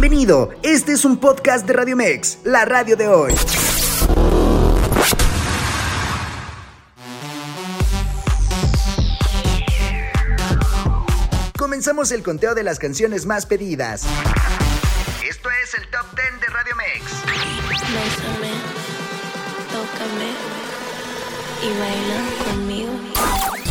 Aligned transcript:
Bienvenido, 0.00 0.50
este 0.62 0.92
es 0.92 1.04
un 1.04 1.16
podcast 1.18 1.66
de 1.66 1.72
Radio 1.72 1.96
Mex, 1.96 2.38
la 2.44 2.64
radio 2.64 2.96
de 2.96 3.08
hoy. 3.08 3.34
Comenzamos 11.58 12.12
el 12.12 12.22
conteo 12.22 12.54
de 12.54 12.62
las 12.62 12.78
canciones 12.78 13.26
más 13.26 13.44
pedidas. 13.44 14.06
Esto 15.28 15.48
es 15.64 15.74
el 15.74 15.90
Top 15.90 16.06
10 16.14 16.42
de 16.42 16.46
Radio 16.46 16.76
Mex. 16.76 17.02
Bésame, 17.90 18.52
tócame 19.72 20.30
y 21.60 21.76
baila 21.76 22.52
conmigo. 22.52 23.67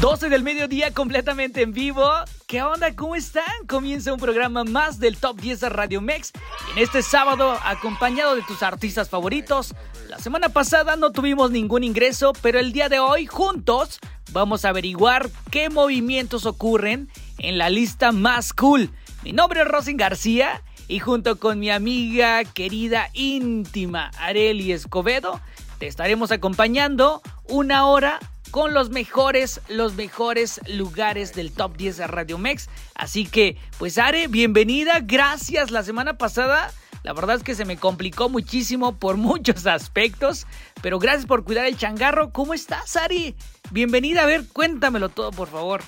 12 0.00 0.30
del 0.30 0.42
mediodía 0.42 0.94
completamente 0.94 1.60
en 1.60 1.74
vivo. 1.74 2.10
¿Qué 2.46 2.62
onda? 2.62 2.96
¿Cómo 2.96 3.16
están? 3.16 3.44
Comienza 3.68 4.14
un 4.14 4.18
programa 4.18 4.64
más 4.64 4.98
del 4.98 5.18
Top 5.18 5.38
10 5.38 5.60
de 5.60 5.68
Radio 5.68 6.00
Mex. 6.00 6.32
En 6.72 6.82
este 6.82 7.02
sábado, 7.02 7.58
acompañado 7.62 8.34
de 8.34 8.40
tus 8.40 8.62
artistas 8.62 9.10
favoritos. 9.10 9.74
La 10.08 10.18
semana 10.18 10.48
pasada 10.48 10.96
no 10.96 11.12
tuvimos 11.12 11.50
ningún 11.50 11.84
ingreso, 11.84 12.32
pero 12.40 12.58
el 12.58 12.72
día 12.72 12.88
de 12.88 12.98
hoy, 12.98 13.26
juntos, 13.26 13.98
vamos 14.32 14.64
a 14.64 14.70
averiguar 14.70 15.28
qué 15.50 15.68
movimientos 15.68 16.46
ocurren 16.46 17.10
en 17.36 17.58
la 17.58 17.68
lista 17.68 18.10
más 18.10 18.54
cool. 18.54 18.88
Mi 19.22 19.32
nombre 19.32 19.60
es 19.60 19.68
Rosin 19.68 19.98
García 19.98 20.62
y 20.88 21.00
junto 21.00 21.38
con 21.38 21.58
mi 21.58 21.68
amiga 21.68 22.42
querida 22.44 23.10
íntima 23.12 24.10
Areli 24.18 24.72
Escobedo, 24.72 25.42
te 25.78 25.86
estaremos 25.86 26.32
acompañando 26.32 27.20
una 27.48 27.84
hora 27.84 28.18
con 28.50 28.74
los 28.74 28.90
mejores, 28.90 29.60
los 29.68 29.94
mejores 29.94 30.60
lugares 30.68 31.34
del 31.34 31.52
top 31.52 31.76
10 31.76 31.96
de 31.98 32.06
Radio 32.06 32.38
Mex. 32.38 32.68
Así 32.94 33.26
que, 33.26 33.56
pues 33.78 33.98
Are, 33.98 34.26
bienvenida, 34.28 35.00
gracias. 35.02 35.70
La 35.70 35.82
semana 35.82 36.18
pasada, 36.18 36.72
la 37.02 37.12
verdad 37.12 37.36
es 37.36 37.42
que 37.42 37.54
se 37.54 37.64
me 37.64 37.76
complicó 37.76 38.28
muchísimo 38.28 38.96
por 38.96 39.16
muchos 39.18 39.66
aspectos, 39.66 40.46
pero 40.82 40.98
gracias 40.98 41.26
por 41.26 41.44
cuidar 41.44 41.66
el 41.66 41.76
changarro. 41.76 42.30
¿Cómo 42.30 42.54
estás, 42.54 42.96
Ari? 42.96 43.34
Bienvenida, 43.70 44.22
a 44.22 44.26
ver, 44.26 44.44
cuéntamelo 44.52 45.08
todo, 45.08 45.30
por 45.30 45.48
favor. 45.48 45.82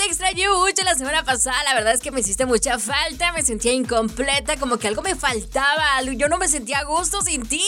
Te 0.00 0.06
extrañé 0.06 0.48
mucho 0.48 0.82
la 0.82 0.94
semana 0.94 1.24
pasada, 1.24 1.62
la 1.62 1.74
verdad 1.74 1.92
es 1.92 2.00
que 2.00 2.10
me 2.10 2.20
hiciste 2.20 2.46
mucha 2.46 2.78
falta, 2.78 3.32
me 3.32 3.42
sentía 3.42 3.74
incompleta, 3.74 4.56
como 4.56 4.78
que 4.78 4.88
algo 4.88 5.02
me 5.02 5.14
faltaba, 5.14 6.00
yo 6.02 6.26
no 6.30 6.38
me 6.38 6.48
sentía 6.48 6.78
a 6.78 6.84
gusto 6.84 7.20
sin 7.20 7.46
ti, 7.46 7.62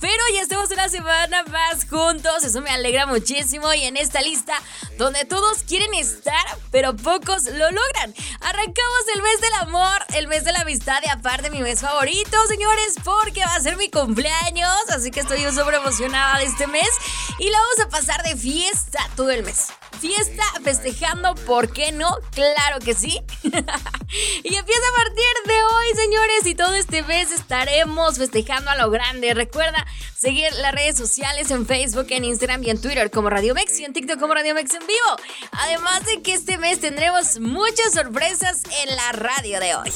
pero 0.00 0.20
ya 0.34 0.42
estamos 0.42 0.68
una 0.72 0.88
semana 0.88 1.44
más 1.44 1.88
juntos, 1.88 2.42
eso 2.42 2.60
me 2.60 2.70
alegra 2.70 3.06
muchísimo 3.06 3.72
y 3.72 3.84
en 3.84 3.96
esta 3.96 4.20
lista 4.20 4.60
donde 4.98 5.26
todos 5.26 5.62
quieren 5.62 5.94
estar, 5.94 6.44
pero 6.72 6.96
pocos 6.96 7.44
lo 7.44 7.70
logran. 7.70 8.12
Arrancamos 8.40 9.02
el 9.14 9.22
mes 9.22 9.40
del 9.40 9.54
amor, 9.60 10.06
el 10.16 10.26
mes 10.26 10.44
de 10.44 10.50
la 10.50 10.62
amistad 10.62 11.00
y 11.06 11.08
aparte 11.08 11.50
mi 11.50 11.62
mes 11.62 11.82
favorito, 11.82 12.36
señores, 12.48 12.94
porque 13.04 13.44
va 13.44 13.54
a 13.54 13.60
ser 13.60 13.76
mi 13.76 13.90
cumpleaños, 13.90 14.88
así 14.88 15.12
que 15.12 15.20
estoy 15.20 15.40
súper 15.52 15.74
emocionada 15.74 16.38
de 16.38 16.46
este 16.46 16.66
mes 16.66 16.90
y 17.38 17.48
la 17.48 17.58
vamos 17.58 17.78
a 17.86 17.88
pasar 17.90 18.24
de 18.24 18.34
fiesta 18.34 19.08
todo 19.14 19.30
el 19.30 19.44
mes. 19.44 19.68
Fiesta 20.00 20.42
festejando, 20.62 21.34
¿por 21.46 21.72
qué 21.72 21.92
no? 21.92 22.10
Claro 22.32 22.78
que 22.84 22.94
sí. 22.94 23.20
y 23.42 24.54
empieza 24.54 24.88
a 24.88 24.96
partir 24.96 25.34
de 25.46 25.54
hoy, 25.54 25.96
señores, 25.96 26.46
y 26.46 26.54
todo 26.54 26.74
este 26.74 27.02
mes 27.02 27.32
estaremos 27.32 28.18
festejando 28.18 28.70
a 28.70 28.76
lo 28.76 28.90
grande. 28.90 29.32
Recuerda 29.34 29.86
seguir 30.16 30.52
las 30.60 30.72
redes 30.72 30.96
sociales 30.96 31.50
en 31.50 31.66
Facebook, 31.66 32.06
en 32.10 32.24
Instagram 32.24 32.62
y 32.64 32.70
en 32.70 32.80
Twitter 32.80 33.10
como 33.10 33.30
Radio 33.30 33.54
Mex 33.54 33.78
y 33.80 33.84
en 33.84 33.92
TikTok 33.92 34.20
como 34.20 34.34
Radio 34.34 34.54
Mex 34.54 34.74
en 34.74 34.86
vivo. 34.86 35.30
Además 35.52 36.04
de 36.04 36.22
que 36.22 36.34
este 36.34 36.58
mes 36.58 36.80
tendremos 36.80 37.40
muchas 37.40 37.92
sorpresas 37.94 38.62
en 38.84 38.96
la 38.96 39.12
radio 39.12 39.60
de 39.60 39.76
hoy. 39.76 39.92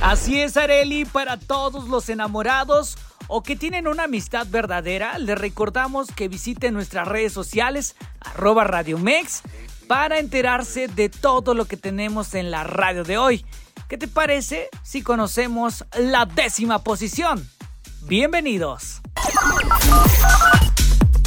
Así 0.00 0.40
es, 0.40 0.56
Areli, 0.56 1.04
para 1.04 1.38
todos 1.38 1.88
los 1.88 2.08
enamorados 2.08 2.96
o 3.28 3.42
que 3.42 3.56
tienen 3.56 3.86
una 3.86 4.04
amistad 4.04 4.46
verdadera, 4.48 5.18
les 5.18 5.38
recordamos 5.38 6.08
que 6.14 6.28
visiten 6.28 6.74
nuestras 6.74 7.08
redes 7.08 7.32
sociales, 7.32 7.96
arroba 8.20 8.64
Radio 8.64 8.98
Mex, 8.98 9.42
para 9.86 10.18
enterarse 10.18 10.88
de 10.88 11.08
todo 11.08 11.54
lo 11.54 11.66
que 11.66 11.76
tenemos 11.76 12.34
en 12.34 12.50
la 12.50 12.64
radio 12.64 13.04
de 13.04 13.18
hoy. 13.18 13.44
¿Qué 13.88 13.98
te 13.98 14.08
parece 14.08 14.68
si 14.82 15.02
conocemos 15.02 15.84
la 15.98 16.26
décima 16.26 16.82
posición? 16.82 17.48
Bienvenidos. 18.02 19.00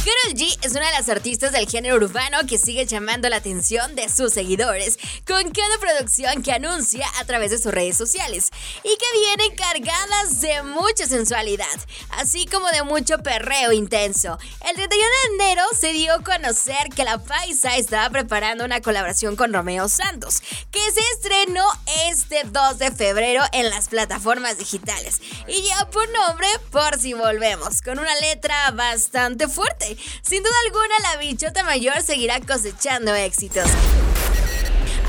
Karol 0.08 0.38
G 0.38 0.58
es 0.62 0.72
una 0.72 0.86
de 0.86 0.92
las 0.92 1.10
artistas 1.10 1.52
del 1.52 1.68
género 1.68 1.96
urbano 1.96 2.38
que 2.48 2.56
sigue 2.56 2.86
llamando 2.86 3.28
la 3.28 3.36
atención 3.36 3.94
de 3.94 4.08
sus 4.08 4.32
seguidores 4.32 4.98
con 5.26 5.50
cada 5.50 5.78
producción 5.78 6.42
que 6.42 6.52
anuncia 6.52 7.06
a 7.20 7.26
través 7.26 7.50
de 7.50 7.58
sus 7.58 7.74
redes 7.74 7.98
sociales 7.98 8.48
y 8.82 8.88
que 8.88 9.18
vienen 9.20 9.54
cargadas 9.54 10.40
de 10.40 10.62
mucha 10.62 11.06
sensualidad, 11.06 11.66
así 12.08 12.46
como 12.46 12.68
de 12.68 12.84
mucho 12.84 13.18
perreo 13.18 13.70
intenso. 13.72 14.38
El 14.66 14.76
31 14.76 14.88
de 14.88 15.44
enero 15.44 15.62
se 15.78 15.92
dio 15.92 16.14
a 16.14 16.22
conocer 16.22 16.88
que 16.96 17.04
la 17.04 17.18
Paisa 17.18 17.76
estaba 17.76 18.08
preparando 18.08 18.64
una 18.64 18.80
colaboración 18.80 19.36
con 19.36 19.52
Romeo 19.52 19.90
Santos, 19.90 20.40
que 20.70 20.90
se 20.90 21.02
estrenó 21.16 21.66
este 22.06 22.44
2 22.44 22.78
de 22.78 22.92
febrero 22.92 23.42
en 23.52 23.68
las 23.68 23.88
plataformas 23.88 24.56
digitales 24.56 25.20
y 25.46 25.64
ya 25.64 25.90
por 25.90 26.08
nombre 26.10 26.48
Por 26.70 26.98
si 26.98 27.12
volvemos, 27.12 27.82
con 27.82 27.98
una 27.98 28.14
letra 28.20 28.70
bastante 28.70 29.48
fuerte. 29.48 29.97
Sin 30.22 30.42
duda 30.42 30.54
alguna, 30.66 30.94
la 31.02 31.16
bichota 31.18 31.62
mayor 31.62 32.02
seguirá 32.02 32.40
cosechando 32.40 33.14
éxitos. 33.14 33.68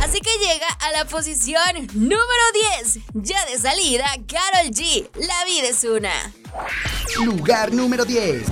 Así 0.01 0.21
que 0.21 0.31
llega 0.39 0.67
a 0.79 0.91
la 0.91 1.05
posición 1.05 1.87
número 1.93 2.43
10. 2.81 2.99
Ya 3.13 3.45
de 3.45 3.57
salida, 3.57 4.05
Carol 4.27 4.71
G. 4.71 5.09
La 5.15 5.45
vida 5.45 5.67
es 5.67 5.83
una. 5.83 6.13
Lugar 7.23 7.73
número 7.73 8.05
10. 8.05 8.43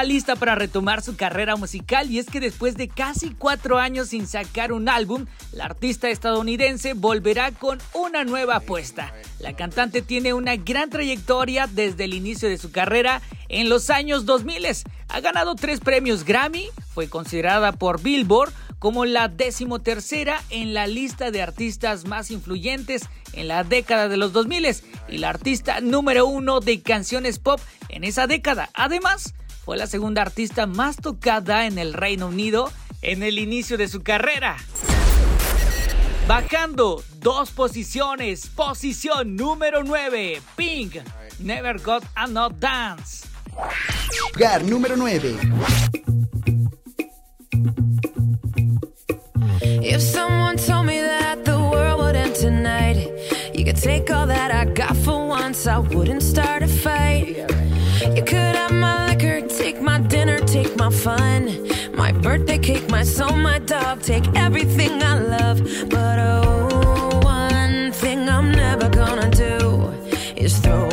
Está 0.00 0.08
lista 0.08 0.36
para 0.36 0.54
retomar 0.54 1.02
su 1.02 1.14
carrera 1.14 1.56
musical 1.56 2.10
y 2.10 2.18
es 2.18 2.24
que 2.24 2.40
después 2.40 2.74
de 2.74 2.88
casi 2.88 3.34
cuatro 3.34 3.78
años 3.78 4.08
sin 4.08 4.26
sacar 4.26 4.72
un 4.72 4.88
álbum, 4.88 5.26
la 5.52 5.66
artista 5.66 6.08
estadounidense 6.08 6.94
volverá 6.94 7.52
con 7.52 7.78
una 7.92 8.24
nueva 8.24 8.56
apuesta. 8.56 9.12
La 9.40 9.54
cantante 9.54 10.00
tiene 10.00 10.32
una 10.32 10.56
gran 10.56 10.88
trayectoria 10.88 11.66
desde 11.66 12.04
el 12.04 12.14
inicio 12.14 12.48
de 12.48 12.56
su 12.56 12.72
carrera 12.72 13.20
en 13.50 13.68
los 13.68 13.90
años 13.90 14.24
2000. 14.24 14.68
Ha 15.08 15.20
ganado 15.20 15.54
tres 15.54 15.80
premios 15.80 16.24
Grammy, 16.24 16.70
fue 16.94 17.10
considerada 17.10 17.72
por 17.72 18.00
Billboard 18.00 18.54
como 18.78 19.04
la 19.04 19.28
decimotercera 19.28 20.42
en 20.48 20.72
la 20.72 20.86
lista 20.86 21.30
de 21.30 21.42
artistas 21.42 22.06
más 22.06 22.30
influyentes 22.30 23.02
en 23.34 23.48
la 23.48 23.64
década 23.64 24.08
de 24.08 24.16
los 24.16 24.32
2000 24.32 24.66
y 25.10 25.18
la 25.18 25.28
artista 25.28 25.82
número 25.82 26.24
uno 26.24 26.60
de 26.60 26.80
canciones 26.80 27.38
pop 27.38 27.60
en 27.90 28.04
esa 28.04 28.26
década. 28.26 28.70
Además, 28.72 29.34
fue 29.64 29.76
la 29.76 29.86
segunda 29.86 30.22
artista 30.22 30.66
más 30.66 30.96
tocada 30.96 31.66
en 31.66 31.78
el 31.78 31.92
Reino 31.92 32.28
Unido 32.28 32.70
en 33.02 33.22
el 33.22 33.38
inicio 33.38 33.76
de 33.78 33.88
su 33.88 34.02
carrera. 34.02 34.56
Bajando 36.26 37.02
dos 37.16 37.50
posiciones, 37.50 38.46
posición 38.48 39.36
número 39.36 39.82
9, 39.82 40.40
Pink, 40.56 40.96
Never 41.38 41.80
Got 41.80 42.04
Enough 42.16 42.52
Dance. 42.58 43.26
Lugar 44.34 44.62
número 44.64 44.96
9. 44.96 45.36
If 49.82 50.00
someone 50.00 50.56
told 50.56 50.86
me 50.86 51.00
that 51.00 51.44
the 51.44 51.58
world 51.58 52.00
would 52.00 52.14
end 52.14 52.34
tonight, 52.34 53.08
you 53.54 53.64
could 53.64 53.76
take 53.76 54.10
all 54.10 54.26
that 54.26 54.52
I 54.52 54.66
got 54.66 54.96
for 54.98 55.26
once, 55.26 55.66
I 55.66 55.78
wouldn't 55.78 56.22
start 56.22 56.62
a 56.62 56.68
fight. 56.68 57.36
You 58.14 58.22
could 58.22 58.56
have 58.56 58.72
my 58.72 59.09
my 59.90 59.98
dinner, 60.06 60.38
take 60.38 60.76
my 60.76 60.88
fun, 60.88 61.42
my 61.96 62.12
birthday 62.12 62.58
cake, 62.58 62.88
my 62.88 63.02
soul, 63.02 63.34
my 63.50 63.58
dog, 63.58 64.00
take 64.00 64.26
everything 64.36 65.02
I 65.02 65.14
love. 65.18 65.58
But 65.94 66.16
oh, 66.20 67.20
one 67.24 67.90
thing 67.90 68.28
I'm 68.28 68.52
never 68.52 68.88
gonna 68.88 69.30
do 69.30 69.92
is 70.36 70.52
throw 70.58 70.89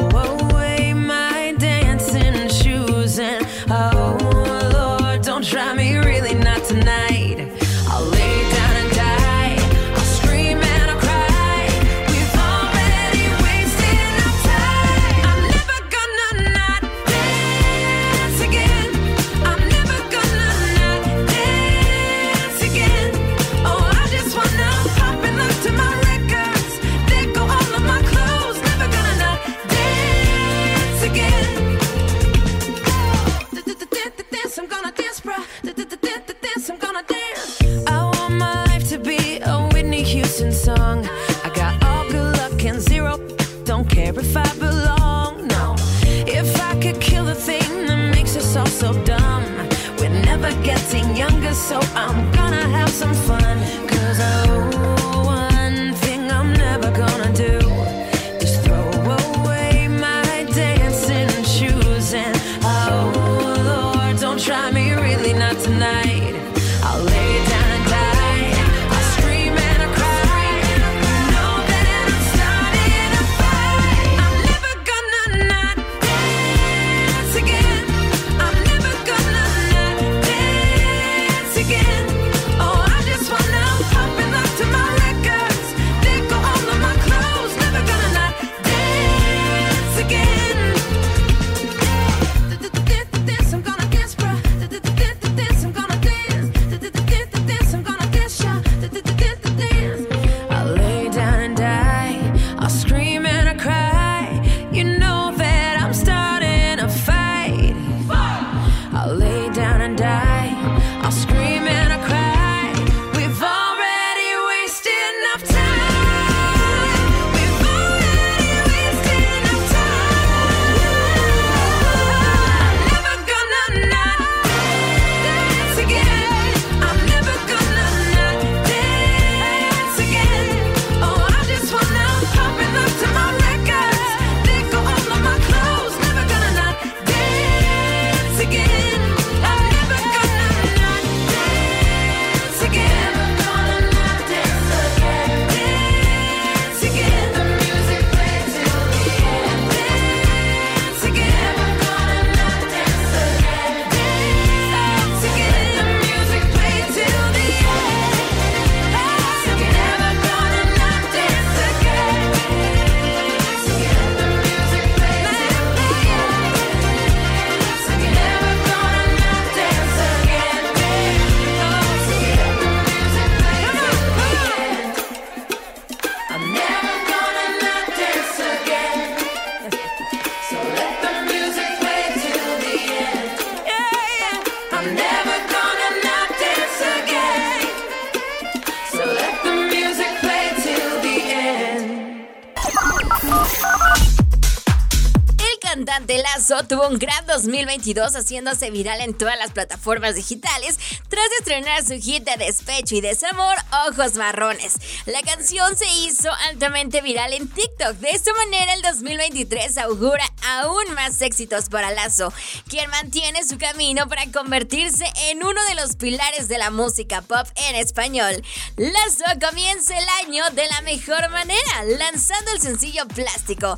tuvo 196.68 196.88
un 196.88 197.00
gran 197.00 197.26
2022 197.26 198.16
haciéndose 198.16 198.69
viral 198.71 199.02
en 199.02 199.14
todas 199.14 199.38
las 199.38 199.52
plataformas 199.52 200.16
digitales 200.16 200.78
tras 201.07 201.26
estrenar 201.40 201.83
su 201.86 201.94
hit 201.94 202.24
de 202.24 202.36
despecho 202.38 202.95
y 202.95 203.02
desamor 203.02 203.56
Ojos 203.88 204.16
Marrones. 204.16 204.76
La 205.06 205.21
canción 205.21 205.76
se 205.78 205.90
hizo 206.04 206.30
altamente 206.50 207.02
viral 207.02 207.33
en 207.33 207.47
TikTok. 207.47 207.97
De 207.97 208.09
esta 208.09 208.33
manera 208.33 208.74
el 208.74 208.81
2023 208.81 209.78
augura 209.78 210.24
aún 210.45 210.94
más 210.94 211.21
éxitos 211.21 211.69
para 211.69 211.92
Lazo, 211.92 212.33
quien 212.68 212.90
mantiene 212.90 213.44
su 213.44 213.57
camino 213.57 214.07
para 214.07 214.30
convertirse 214.31 215.06
en 215.30 215.44
uno 215.44 215.59
de 215.69 215.76
los 215.76 215.95
pilares 215.95 216.47
de 216.47 216.57
la 216.57 216.69
música 216.69 217.21
pop 217.21 217.47
en 217.69 217.76
español. 217.76 218.44
Lazo 218.76 219.26
comienza 219.40 219.97
el 219.97 220.07
año 220.26 220.44
de 220.52 220.68
la 220.68 220.81
mejor 220.81 221.30
manera, 221.30 221.83
lanzando 221.97 222.52
el 222.52 222.62
sencillo 222.62 223.07
Plástico. 223.07 223.78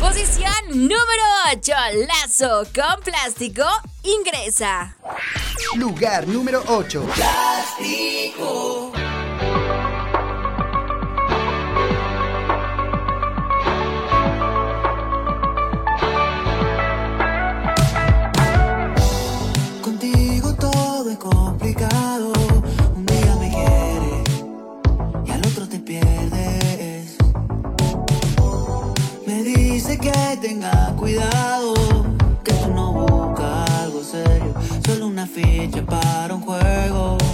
Posición 0.00 0.52
número 0.68 1.24
8. 1.52 1.72
Lazo 2.06 2.64
con 2.74 3.02
plástico 3.02 3.64
ingresa. 4.02 4.94
Lugar 5.76 6.28
número 6.28 6.62
8. 6.66 7.02
Plástico. 7.14 8.85
Cuidado, 31.06 31.72
que 32.42 32.52
tú 32.52 32.74
no 32.74 32.92
buscas 32.92 33.70
algo 33.80 34.02
serio, 34.02 34.52
solo 34.84 35.06
una 35.06 35.24
ficha 35.24 35.80
para 35.86 36.34
un 36.34 36.40
juego. 36.40 37.25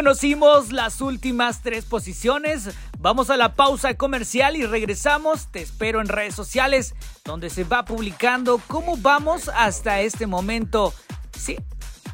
Conocimos 0.00 0.72
las 0.72 1.02
últimas 1.02 1.60
tres 1.60 1.84
posiciones. 1.84 2.70
Vamos 3.00 3.28
a 3.28 3.36
la 3.36 3.52
pausa 3.52 3.92
comercial 3.98 4.56
y 4.56 4.64
regresamos. 4.64 5.48
Te 5.52 5.60
espero 5.60 6.00
en 6.00 6.08
redes 6.08 6.34
sociales 6.34 6.94
donde 7.22 7.50
se 7.50 7.64
va 7.64 7.84
publicando 7.84 8.62
cómo 8.66 8.96
vamos 8.96 9.50
hasta 9.50 10.00
este 10.00 10.26
momento. 10.26 10.94
Sí, 11.38 11.58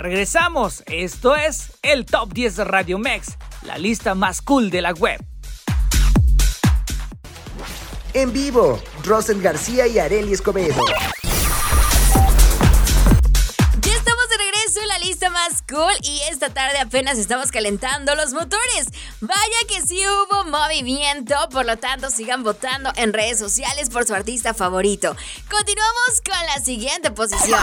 regresamos. 0.00 0.82
Esto 0.86 1.36
es 1.36 1.74
el 1.82 2.06
Top 2.06 2.32
10 2.32 2.56
de 2.56 2.64
Radio 2.64 2.98
Mex, 2.98 3.36
la 3.62 3.78
lista 3.78 4.16
más 4.16 4.42
cool 4.42 4.68
de 4.70 4.82
la 4.82 4.92
web. 4.92 5.24
En 8.14 8.32
vivo, 8.32 8.82
Rosen 9.04 9.40
García 9.40 9.86
y 9.86 10.00
Areli 10.00 10.32
Escobedo. 10.32 10.82
Y 16.02 16.20
esta 16.30 16.50
tarde 16.50 16.78
apenas 16.78 17.18
estamos 17.18 17.50
calentando 17.50 18.14
los 18.14 18.32
motores. 18.32 18.86
Vaya 19.20 19.56
que 19.68 19.82
sí 19.82 20.00
hubo 20.06 20.44
movimiento, 20.44 21.34
por 21.50 21.66
lo 21.66 21.76
tanto 21.76 22.08
sigan 22.10 22.44
votando 22.44 22.92
en 22.96 23.12
redes 23.12 23.38
sociales 23.38 23.90
por 23.90 24.06
su 24.06 24.14
artista 24.14 24.54
favorito. 24.54 25.16
Continuamos 25.50 26.22
con 26.24 26.46
la 26.46 26.64
siguiente 26.64 27.10
posición. 27.10 27.60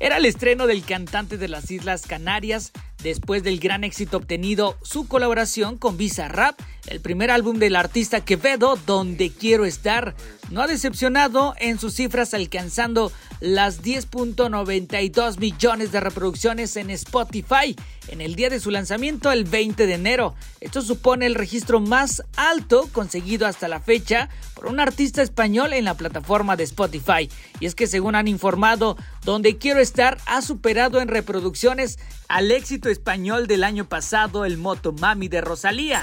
Era 0.00 0.16
el 0.16 0.26
estreno 0.26 0.66
del 0.66 0.84
cantante 0.84 1.38
de 1.38 1.48
las 1.48 1.70
Islas 1.70 2.02
Canarias 2.02 2.72
después 3.02 3.44
del 3.44 3.60
gran 3.60 3.84
éxito 3.84 4.16
obtenido 4.16 4.76
su 4.82 5.06
colaboración 5.06 5.78
con 5.78 5.96
Visa 5.96 6.26
Rap, 6.26 6.58
el 6.86 7.00
primer 7.00 7.30
álbum 7.30 7.58
del 7.58 7.76
artista 7.76 8.24
Quevedo, 8.24 8.78
Donde 8.86 9.30
Quiero 9.30 9.64
Estar, 9.64 10.14
no 10.50 10.60
ha 10.60 10.66
decepcionado 10.66 11.54
en 11.58 11.78
sus 11.78 11.94
cifras 11.94 12.34
alcanzando 12.34 13.10
las 13.40 13.82
10.92 13.82 15.38
millones 15.38 15.92
de 15.92 16.00
reproducciones 16.00 16.76
en 16.76 16.90
Spotify 16.90 17.74
en 18.08 18.20
el 18.20 18.34
día 18.34 18.50
de 18.50 18.60
su 18.60 18.70
lanzamiento 18.70 19.32
el 19.32 19.44
20 19.44 19.86
de 19.86 19.94
enero. 19.94 20.34
Esto 20.60 20.82
supone 20.82 21.26
el 21.26 21.34
registro 21.34 21.80
más 21.80 22.22
alto 22.36 22.88
conseguido 22.92 23.46
hasta 23.46 23.68
la 23.68 23.80
fecha 23.80 24.28
por 24.54 24.66
un 24.66 24.80
artista 24.80 25.22
español 25.22 25.72
en 25.72 25.84
la 25.84 25.94
plataforma 25.94 26.56
de 26.56 26.64
Spotify. 26.64 27.30
Y 27.60 27.66
es 27.66 27.74
que 27.74 27.86
según 27.86 28.14
han 28.14 28.28
informado, 28.28 28.96
Donde 29.24 29.56
Quiero 29.56 29.80
Estar 29.80 30.18
ha 30.26 30.42
superado 30.42 31.00
en 31.00 31.08
reproducciones 31.08 31.98
al 32.28 32.50
éxito 32.50 32.88
español 32.88 33.46
del 33.46 33.64
año 33.64 33.88
pasado, 33.88 34.44
el 34.44 34.58
Moto 34.58 34.92
Mami 34.92 35.28
de 35.28 35.40
Rosalía. 35.40 36.02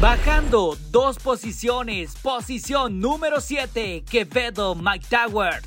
Bajando 0.00 0.78
dos 0.90 1.18
posiciones, 1.18 2.14
posición 2.22 3.00
número 3.00 3.42
7, 3.42 4.02
Quevedo 4.10 4.74
Mike 4.74 5.04
Tower, 5.10 5.62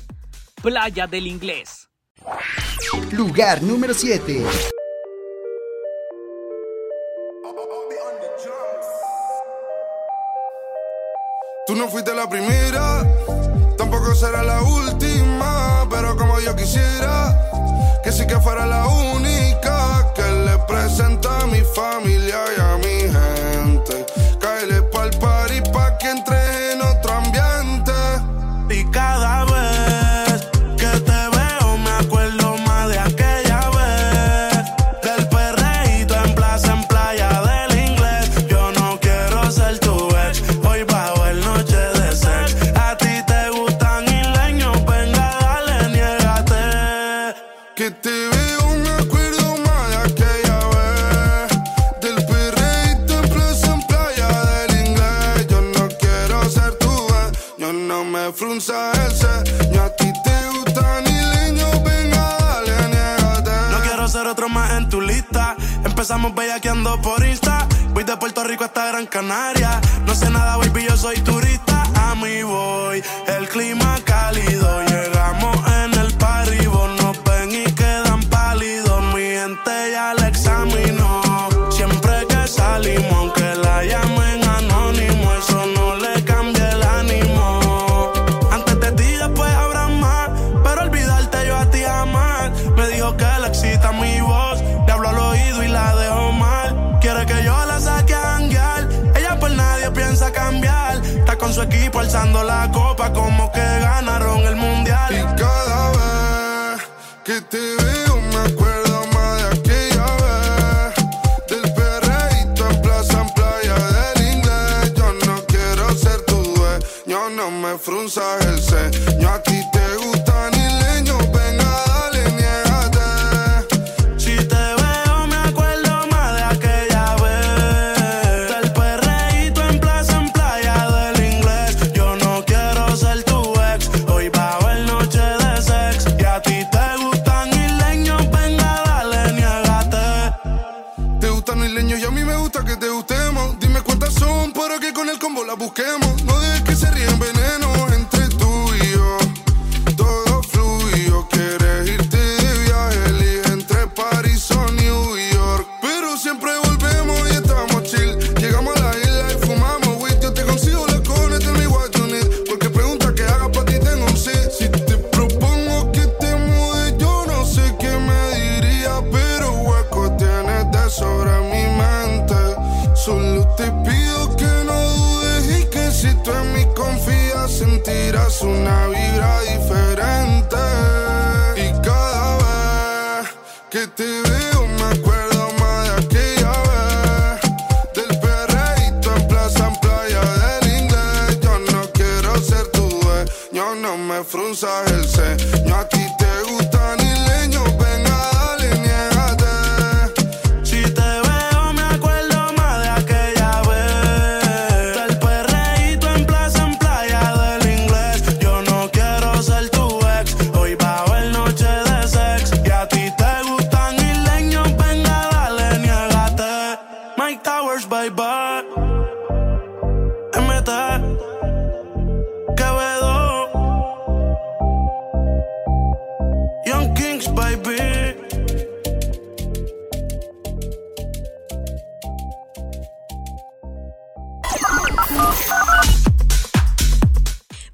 Playa 0.60 1.06
del 1.06 1.28
Inglés. 1.28 1.88
Lugar 3.12 3.62
número 3.62 3.94
7. 3.94 4.44
Tú 11.68 11.76
no 11.76 11.88
fuiste 11.88 12.12
la 12.12 12.28
primera, 12.28 13.06
tampoco 13.78 14.16
será 14.16 14.42
la 14.42 14.60
última, 14.62 15.86
pero 15.88 16.16
como 16.16 16.40
yo 16.40 16.56
quisiera, 16.56 17.40
que 18.02 18.10
sí 18.10 18.26
que 18.26 18.40
fuera 18.40 18.66
la 18.66 18.84
única 18.84 20.12
que 20.12 20.22
le 20.22 20.58
presenta 20.66 21.38
a 21.42 21.46
mi 21.46 21.60
familia. 21.60 22.13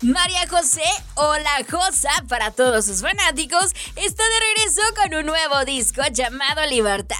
María 0.02 0.48
José 0.48 0.82
hola 1.14 1.50
Josa 1.70 2.10
para 2.28 2.50
todos 2.50 2.86
sus 2.86 3.02
fanáticos 3.02 3.74
está 3.96 4.22
de 4.24 4.40
regreso 4.54 4.82
con 4.96 5.14
un 5.14 5.26
nuevo 5.26 5.64
disco 5.64 6.02
llamado 6.10 6.64
Libertad 6.66 7.16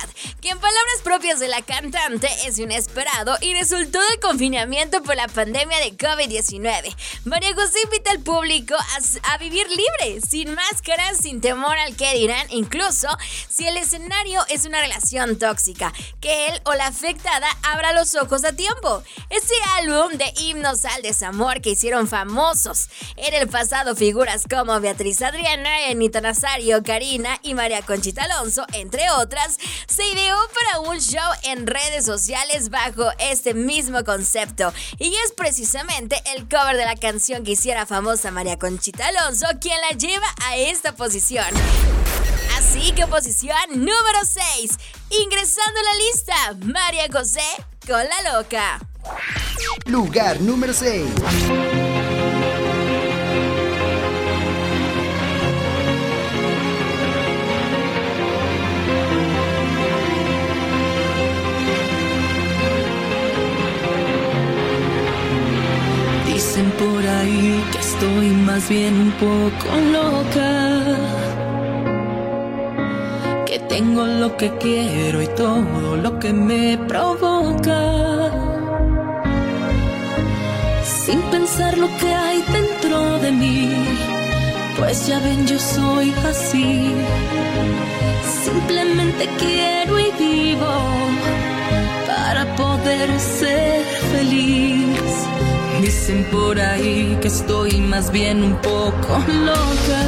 en 0.51 0.59
palabras 0.59 1.01
propias 1.05 1.39
de 1.39 1.47
la 1.47 1.63
cantante, 1.63 2.29
es 2.45 2.59
inesperado 2.59 3.37
y 3.41 3.55
resultó 3.55 4.01
del 4.01 4.19
confinamiento 4.19 5.01
por 5.03 5.15
la 5.15 5.29
pandemia 5.29 5.79
de 5.79 5.97
COVID-19. 5.97 6.93
María 7.25 7.55
José 7.55 7.79
invita 7.85 8.11
al 8.11 8.19
público 8.19 8.75
a, 8.75 9.33
a, 9.33 9.39
vivir 9.39 9.69
libre, 9.69 10.21
sin 10.27 10.53
máscaras, 10.55 11.19
sin 11.19 11.41
temor 11.41 11.79
al 11.79 11.95
que 11.95 12.15
dirán, 12.15 12.47
incluso 12.51 13.07
si 13.49 13.69
el 13.69 13.77
escenario 13.77 14.45
es 14.49 14.65
una 14.65 14.81
relación 14.81 15.39
tóxica, 15.39 15.93
que 16.21 16.49
él 16.49 16.61
o 16.65 16.75
la 16.75 16.89
afectada 16.89 17.47
abra 17.63 17.93
los 17.93 18.17
ojos 18.17 18.45
a 18.45 18.53
tiempo. 18.53 19.05
Ese 19.29 19.55
álbum 19.79 20.19
de 20.19 20.33
himnos 20.41 20.85
al 20.85 21.03
desamor 21.03 21.61
que 21.61 21.71
hicieron 21.71 22.09
famosos 22.09 22.89
en 23.17 23.35
el 23.35 23.49
pasado 23.49 23.95
figuras 23.95 24.45
como 24.51 24.81
Beatriz 24.81 25.23
Adriana, 25.23 25.71
Anita 25.89 26.21
Nazario, 26.21 26.83
Karina 26.83 27.39
y 27.43 27.55
María 27.55 27.83
Conchita 27.83 28.25
Alonso, 28.25 28.67
entre 28.73 29.11
otras, 29.13 29.57
se 29.87 30.05
ideó 30.09 30.40
para 30.55 30.81
un 30.81 31.01
show 31.01 31.33
en 31.45 31.67
redes 31.67 32.05
sociales 32.05 32.71
bajo 32.71 33.11
este 33.19 33.55
mismo 33.55 34.05
concepto. 34.05 34.73
Y 34.99 35.15
es 35.25 35.33
precisamente 35.37 36.23
el 36.35 36.49
cover 36.49 36.77
de 36.77 36.85
la 36.85 36.97
canción 36.97 37.45
que 37.45 37.53
hiciera 37.53 37.87
famosa 37.87 38.31
María 38.31 38.59
Conchita 38.59 39.07
Alonso 39.09 39.47
quien 39.61 39.81
la 39.81 39.97
lleva 39.97 40.27
a 40.45 40.57
esta 40.57 40.95
posición. 40.95 41.47
Así 42.57 42.93
que 42.93 43.07
posición 43.07 43.57
número 43.71 44.19
6. 44.25 44.73
Ingresando 45.11 45.81
a 45.81 45.83
la 45.83 45.95
lista, 46.05 46.35
María 46.73 47.07
José 47.13 47.41
con 47.87 48.03
la 48.05 48.35
loca. 48.35 48.81
Lugar 49.87 50.41
número 50.41 50.73
6. 50.73 51.90
Por 66.61 67.07
ahí 67.07 67.65
que 67.73 67.79
estoy 67.79 68.29
más 68.29 68.69
bien 68.69 68.95
un 68.95 69.13
poco 69.13 69.69
loca. 69.97 70.97
Que 73.47 73.59
tengo 73.61 74.05
lo 74.05 74.37
que 74.37 74.51
quiero 74.59 75.23
y 75.23 75.27
todo 75.29 75.97
lo 75.97 76.19
que 76.19 76.35
me 76.35 76.77
provoca. 76.77 78.31
Sin 80.85 81.23
pensar 81.31 81.79
lo 81.79 81.89
que 81.97 82.15
hay 82.15 82.43
dentro 82.43 83.19
de 83.21 83.33
mí. 83.33 83.73
Pues 84.79 85.07
ya 85.07 85.19
ven, 85.19 85.47
yo 85.47 85.59
soy 85.59 86.13
así. 86.29 86.93
Simplemente 88.45 89.29
quiero 89.39 89.99
y 89.99 90.11
vivo 90.19 90.75
para 92.07 92.45
poder 92.55 93.19
ser 93.19 93.83
feliz 94.13 94.81
Dicen 95.81 96.25
por 96.31 96.61
ahí 96.61 97.19
que 97.23 97.29
estoy 97.29 97.81
más 97.81 98.13
bien 98.13 98.43
un 98.43 98.55
poco 98.57 99.19
loca. 99.27 100.03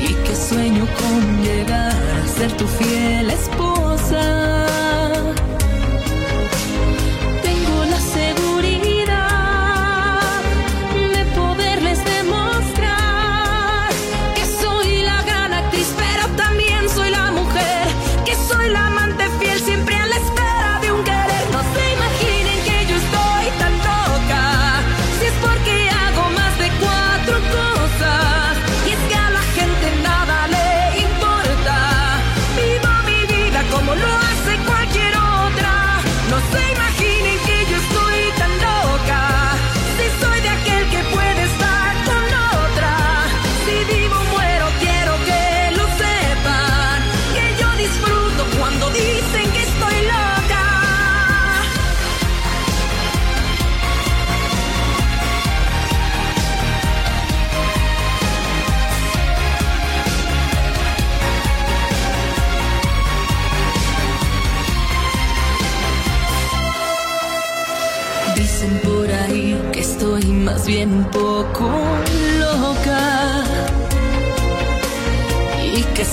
Y 0.00 0.14
que 0.24 0.36
sueño 0.36 0.86
con 0.98 1.42
llegar 1.42 1.92
a 1.92 2.28
ser 2.28 2.52
tu 2.56 2.66
fiel 2.66 3.30
esposa. 3.30 4.71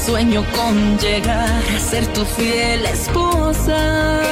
Sueño 0.09 0.43
con 0.55 0.97
llegar 0.97 1.63
a 1.75 1.79
ser 1.79 2.05
tu 2.13 2.25
fiel 2.25 2.83
esposa. 2.87 4.28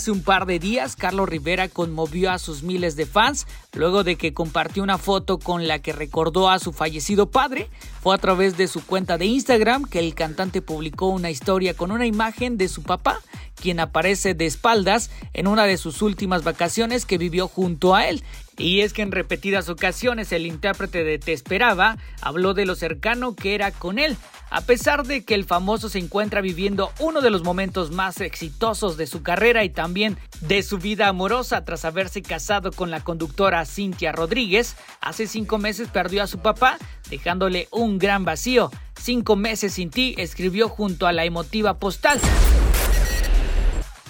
Hace 0.00 0.12
un 0.12 0.22
par 0.22 0.46
de 0.46 0.58
días, 0.58 0.96
Carlos 0.96 1.28
Rivera 1.28 1.68
conmovió 1.68 2.30
a 2.30 2.38
sus 2.38 2.62
miles 2.62 2.96
de 2.96 3.04
fans 3.04 3.46
luego 3.74 4.02
de 4.02 4.16
que 4.16 4.32
compartió 4.32 4.82
una 4.82 4.96
foto 4.96 5.38
con 5.38 5.68
la 5.68 5.80
que 5.80 5.92
recordó 5.92 6.48
a 6.48 6.58
su 6.58 6.72
fallecido 6.72 7.30
padre. 7.30 7.68
Fue 8.00 8.14
a 8.14 8.18
través 8.18 8.56
de 8.56 8.66
su 8.66 8.82
cuenta 8.82 9.18
de 9.18 9.26
Instagram 9.26 9.84
que 9.84 9.98
el 9.98 10.14
cantante 10.14 10.62
publicó 10.62 11.08
una 11.08 11.28
historia 11.30 11.74
con 11.74 11.92
una 11.92 12.06
imagen 12.06 12.56
de 12.56 12.68
su 12.68 12.82
papá, 12.82 13.20
quien 13.60 13.80
aparece 13.80 14.34
de 14.34 14.46
espaldas 14.46 15.10
en 15.32 15.46
una 15.46 15.64
de 15.64 15.76
sus 15.76 16.02
últimas 16.02 16.42
vacaciones 16.42 17.06
que 17.06 17.18
vivió 17.18 17.46
junto 17.48 17.94
a 17.94 18.08
él. 18.08 18.24
Y 18.60 18.80
es 18.80 18.92
que 18.92 19.00
en 19.02 19.12
repetidas 19.12 19.70
ocasiones 19.70 20.32
el 20.32 20.44
intérprete 20.44 21.02
de 21.02 21.18
Te 21.18 21.32
Esperaba 21.32 21.96
habló 22.20 22.52
de 22.52 22.66
lo 22.66 22.74
cercano 22.74 23.34
que 23.34 23.54
era 23.54 23.70
con 23.70 23.98
él, 23.98 24.18
a 24.50 24.60
pesar 24.60 25.06
de 25.06 25.24
que 25.24 25.34
el 25.34 25.44
famoso 25.44 25.88
se 25.88 25.98
encuentra 25.98 26.42
viviendo 26.42 26.92
uno 26.98 27.22
de 27.22 27.30
los 27.30 27.42
momentos 27.42 27.90
más 27.90 28.20
exitosos 28.20 28.98
de 28.98 29.06
su 29.06 29.22
carrera 29.22 29.64
y 29.64 29.70
también 29.70 30.18
de 30.42 30.62
su 30.62 30.76
vida 30.76 31.08
amorosa 31.08 31.64
tras 31.64 31.86
haberse 31.86 32.20
casado 32.20 32.70
con 32.72 32.90
la 32.90 33.00
conductora 33.00 33.64
Cintia 33.64 34.12
Rodríguez, 34.12 34.76
hace 35.00 35.26
cinco 35.26 35.56
meses 35.56 35.88
perdió 35.88 36.22
a 36.22 36.26
su 36.26 36.40
papá, 36.40 36.76
dejándole 37.08 37.68
un 37.70 37.98
gran 37.98 38.24
vacío. 38.24 38.70
Cinco 39.00 39.36
meses 39.36 39.74
sin 39.74 39.88
ti 39.88 40.14
escribió 40.18 40.68
junto 40.68 41.06
a 41.06 41.12
la 41.12 41.24
emotiva 41.24 41.78
postal. 41.78 42.20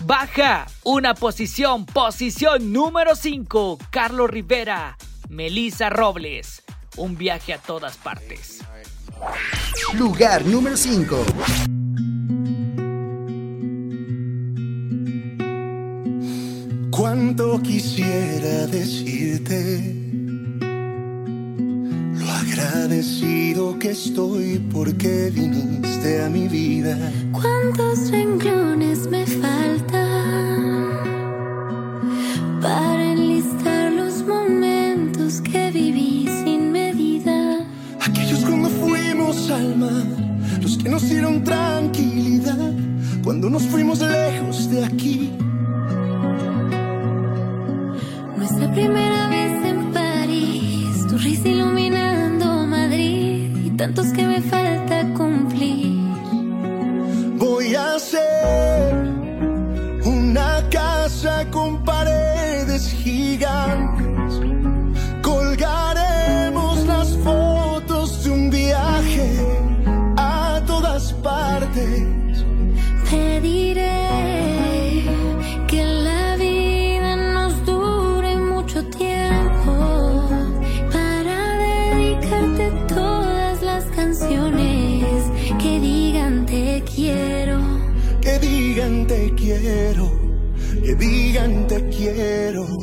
Baja 0.04 0.66
una 0.82 1.14
posición, 1.14 1.84
posición 1.84 2.72
número 2.72 3.14
5, 3.14 3.78
Carlos 3.90 4.30
Rivera, 4.30 4.96
Melissa 5.28 5.90
Robles, 5.90 6.62
un 6.96 7.18
viaje 7.18 7.52
a 7.52 7.58
todas 7.58 7.98
partes. 7.98 8.60
Lugar 9.94 10.46
número 10.46 10.76
5. 10.76 11.24
Cuánto 16.90 17.60
quisiera 17.60 18.66
decirte 18.68 20.09
agradecido 22.38 23.78
que 23.78 23.90
estoy 23.90 24.58
porque 24.72 25.30
viniste 25.32 26.22
a 26.22 26.28
mi 26.28 26.48
vida. 26.48 26.96
¿Cuántos 27.32 28.10
renglones 28.10 29.08
me 29.08 29.26
faltan 29.26 30.90
para 32.60 33.12
enlistar 33.12 33.92
los 33.92 34.24
momentos 34.26 35.40
que 35.40 35.70
viví 35.70 36.28
sin 36.44 36.72
medida? 36.72 37.66
Aquellos 38.00 38.40
cuando 38.40 38.68
fuimos 38.68 39.50
al 39.50 39.76
mar, 39.76 40.06
los 40.62 40.78
que 40.78 40.88
nos 40.88 41.08
dieron 41.08 41.42
tranquilidad, 41.42 42.72
cuando 43.24 43.50
nos 43.50 43.62
fuimos 43.64 44.00
lejos 44.00 44.70
de 44.70 44.84
aquí. 44.84 45.32
Nuestra 48.36 48.72
primera 48.72 49.28
vez 49.28 49.64
en 49.64 49.92
París, 49.92 51.06
tu 51.08 51.18
risa 51.18 51.50
tan 51.50 51.99
tantos 53.80 54.12
que 54.12 54.22
me 54.26 54.42
falta 54.42 55.10
cumplir. 55.14 55.96
Voy 57.38 57.74
a 57.74 57.94
hacer 57.94 58.94
una 60.04 60.62
casa 60.70 61.46
con 61.50 61.82
digan 88.90 89.06
te 89.06 89.34
quiero, 89.36 90.10
que 90.82 90.94
digan 90.96 91.66
te 91.68 91.88
quiero. 91.90 92.79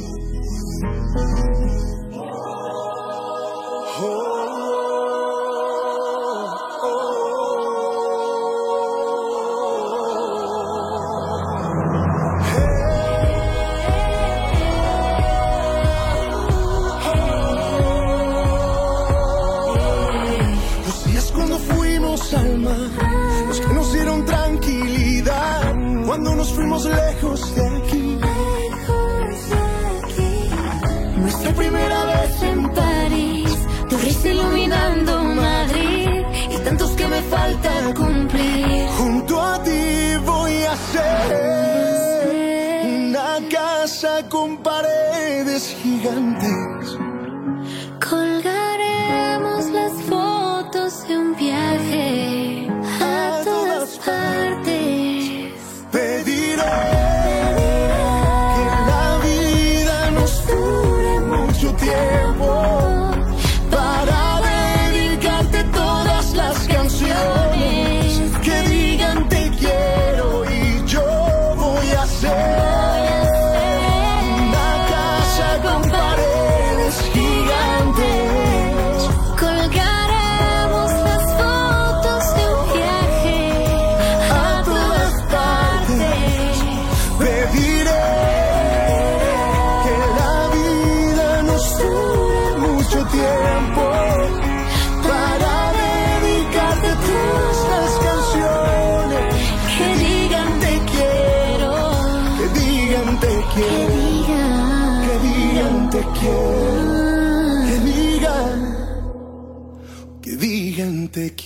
gigante 45.97 46.56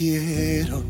quiero. 0.01 0.83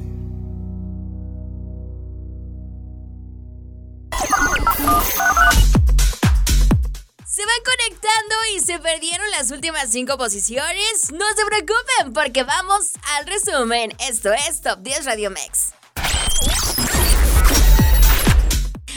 Se 7.25 7.45
van 7.45 7.61
conectando 7.65 8.35
y 8.55 8.59
se 8.61 8.79
perdieron 8.79 9.29
las 9.31 9.51
últimas 9.51 9.89
cinco 9.89 10.17
posiciones. 10.17 11.11
No 11.11 11.25
se 11.35 11.45
preocupen 11.45 12.13
porque 12.13 12.43
vamos 12.43 12.93
al 13.17 13.27
resumen. 13.27 13.91
Esto 14.09 14.31
es 14.31 14.61
Top 14.61 14.79
10 14.81 15.05
Radio 15.05 15.29
Mex. 15.29 15.73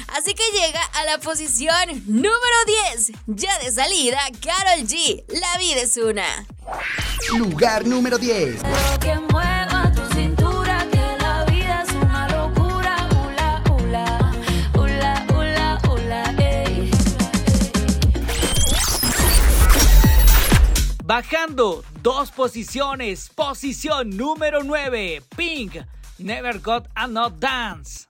Así 0.09 0.33
que 0.33 0.44
llega 0.53 0.81
a 0.92 1.05
la 1.07 1.18
posición 1.18 2.05
número 2.07 2.31
10. 2.92 3.12
Ya 3.27 3.59
de 3.59 3.72
salida, 3.72 4.20
Carol 4.40 4.87
G. 4.87 5.24
La 5.29 5.59
vida 5.59 5.81
es 5.81 5.96
una. 5.96 6.46
Lugar 7.37 7.85
número 7.85 8.16
10. 8.16 8.61
Bajando 21.07 21.85
dos 22.01 22.31
posiciones. 22.31 23.29
Posición 23.35 24.17
número 24.17 24.64
9. 24.64 25.23
Pink. 25.37 25.77
Never 26.17 26.59
Got 26.59 26.87
a 26.95 27.07
Not 27.07 27.35
Dance. 27.38 28.07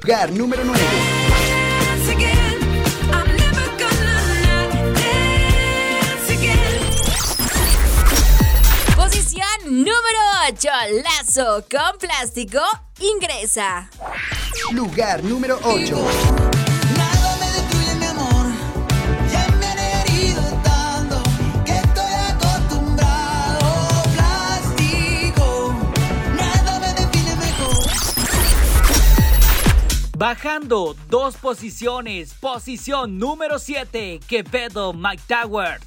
Lugar 0.00 0.32
número 0.32 0.64
9. 0.64 0.80
Dance 0.80 2.10
again. 2.12 2.58
I'm 3.12 3.36
never 3.36 3.66
gonna 3.76 4.40
not 4.40 4.94
dance 4.96 6.32
again. 6.32 6.80
Posición 8.96 9.84
número 9.84 10.20
8. 10.48 10.70
Lazo 11.04 11.62
con 11.70 11.98
plástico. 11.98 12.60
Ingresa. 13.00 13.90
Lugar 14.72 15.22
número 15.22 15.58
8. 15.62 16.51
Bajando 30.22 30.94
dos 31.08 31.36
posiciones. 31.36 32.32
Posición 32.34 33.18
número 33.18 33.58
7. 33.58 34.20
Quevedo 34.28 34.92
Mike 34.92 35.24
Tower. 35.26 35.80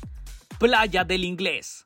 Playa 0.60 1.06
del 1.06 1.24
Inglés. 1.24 1.86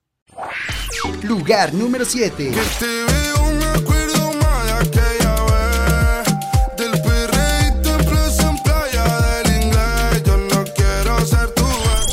Lugar 1.22 1.72
número 1.76 2.06
7. 2.06 2.50
Que 2.50 2.62
te 2.80 3.04
veo, 3.04 3.52
me 3.52 3.66
acuerdo 3.66 4.34
más 4.34 4.66
de 4.66 4.72
aquella 4.72 5.36
vez. 5.44 6.28
Del 6.76 7.00
perreíto 7.04 7.90
en 8.00 8.06
plaza 8.10 8.50
en 8.50 8.64
playa 8.64 9.04
del 9.44 9.62
inglés. 9.66 10.24
Yo 10.26 10.38
no 10.38 10.64
quiero 10.74 11.24
ser 11.28 11.54
tu 11.54 11.68
vez. 11.68 12.08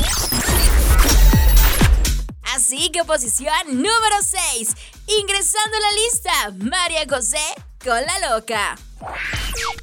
Así 2.43 2.91
que 2.91 3.03
posición 3.05 3.57
número 3.69 4.21
6. 4.21 4.75
Ingresando 5.19 5.77
a 5.77 5.79
la 5.79 5.91
lista, 5.93 6.31
María 6.63 7.05
José 7.09 7.39
con 7.87 8.01
la 8.05 8.35
loca. 8.35 8.75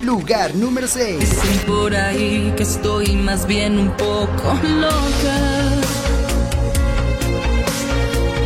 Lugar 0.01 0.55
número 0.55 0.87
6. 0.87 1.21
Dicen 1.21 1.59
por 1.67 1.97
ahí 1.97 2.53
que 2.55 2.63
estoy 2.63 3.17
más 3.17 3.47
bien 3.47 3.79
un 3.79 3.97
poco 3.97 4.59
loca. 4.63 5.37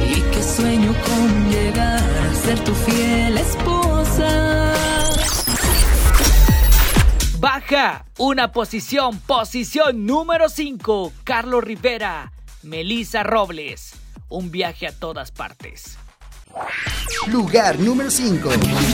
Y 0.09 0.21
que 0.31 0.43
sueño 0.45 0.95
con 1.05 1.51
llegar 1.51 1.99
a 1.99 2.35
ser 2.37 2.63
tu 2.63 2.73
fiel 2.73 3.37
esposa. 3.37 4.73
Baja 7.41 8.05
una 8.17 8.53
posición. 8.53 9.19
Posición 9.19 10.07
número 10.07 10.49
5. 10.49 11.13
Carlos 11.25 11.65
Rivera. 11.65 12.31
Melissa 12.63 13.25
Robles. 13.25 13.95
Un 14.29 14.53
viaje 14.53 14.87
a 14.87 14.93
todas 14.93 15.33
partes. 15.33 15.99
Lugar 17.29 17.79
número 17.79 18.11
5. 18.11 18.49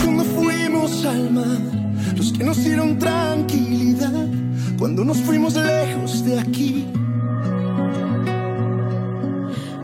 Cuando 0.04 0.24
fuimos 0.24 1.04
al 1.04 1.30
mar, 1.30 1.60
los 2.16 2.32
que 2.32 2.44
nos 2.44 2.62
dieron 2.64 2.98
tranquilidad, 2.98 4.26
cuando 4.78 5.04
nos 5.04 5.18
fuimos 5.18 5.54
lejos 5.54 6.24
de 6.24 6.40
aquí. 6.40 6.86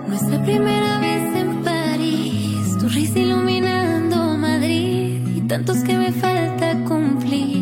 Nuestra 0.09 0.43
primera 0.45 0.99
vez 0.99 1.37
en 1.37 1.62
París, 1.62 2.79
tu 2.79 2.88
risa 2.88 3.19
ilumina 3.19 3.81
tantos 5.51 5.83
que 5.83 5.99
me 5.99 6.12
falta 6.12 6.79
cumplir. 6.85 7.60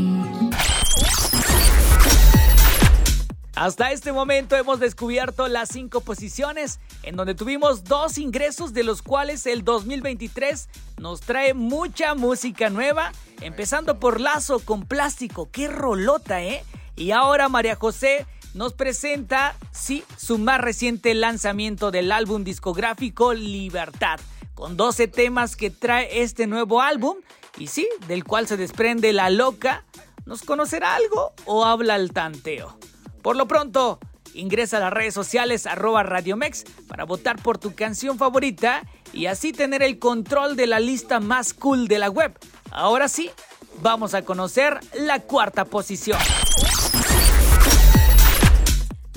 Hasta 3.59 3.91
este 3.91 4.13
momento 4.13 4.55
hemos 4.55 4.79
descubierto 4.79 5.49
las 5.49 5.71
cinco 5.71 6.01
posiciones 6.01 6.79
en 7.03 7.17
donde 7.17 7.35
tuvimos 7.35 7.83
dos 7.83 8.17
ingresos 8.17 8.73
de 8.73 8.85
los 8.85 9.03
cuales 9.03 9.47
el 9.47 9.65
2023 9.65 10.69
nos 10.99 11.23
trae 11.23 11.55
mucha 11.55 12.15
música 12.15 12.71
nueva, 12.71 13.11
empezando 13.41 13.99
por 13.99 14.21
Lazo 14.21 14.61
con 14.61 14.87
Plástico, 14.87 15.49
qué 15.51 15.67
rolota, 15.67 16.41
¿eh? 16.41 16.63
Y 16.95 17.11
ahora 17.11 17.49
María 17.49 17.75
José 17.75 18.27
nos 18.55 18.75
presenta, 18.75 19.57
sí, 19.73 20.05
su 20.17 20.39
más 20.39 20.61
reciente 20.61 21.13
lanzamiento 21.15 21.91
del 21.91 22.13
álbum 22.13 22.45
discográfico 22.45 23.35
Libertad, 23.35 24.21
con 24.55 24.77
12 24.77 25.09
temas 25.09 25.57
que 25.57 25.71
trae 25.71 26.23
este 26.23 26.47
nuevo 26.47 26.81
álbum 26.81 27.17
y 27.59 27.67
sí, 27.67 27.89
del 28.07 28.23
cual 28.23 28.47
se 28.47 28.57
desprende 28.57 29.13
La 29.13 29.31
Loca, 29.31 29.85
¿nos 30.27 30.43
conocerá 30.43 30.95
algo 30.95 31.33
o 31.45 31.65
habla 31.65 31.95
al 31.95 32.13
tanteo? 32.13 32.79
Por 33.29 33.37
lo 33.37 33.47
pronto, 33.47 33.99
ingresa 34.33 34.79
a 34.79 34.81
las 34.81 34.91
redes 34.91 35.13
sociales 35.13 35.67
arroba 35.67 36.03
Radiomex 36.03 36.65
para 36.87 37.05
votar 37.05 37.37
por 37.37 37.59
tu 37.59 37.75
canción 37.75 38.17
favorita 38.17 38.85
y 39.13 39.27
así 39.27 39.53
tener 39.53 39.83
el 39.83 39.99
control 39.99 40.57
de 40.57 40.67
la 40.67 40.81
lista 40.81 41.21
más 41.21 41.53
cool 41.53 41.89
de 41.89 41.99
la 41.99 42.09
web. 42.09 42.33
Ahora 42.71 43.07
sí, 43.07 43.31
vamos 43.83 44.15
a 44.15 44.23
conocer 44.23 44.81
la 44.95 45.21
cuarta 45.21 45.67
posición. 45.67 46.19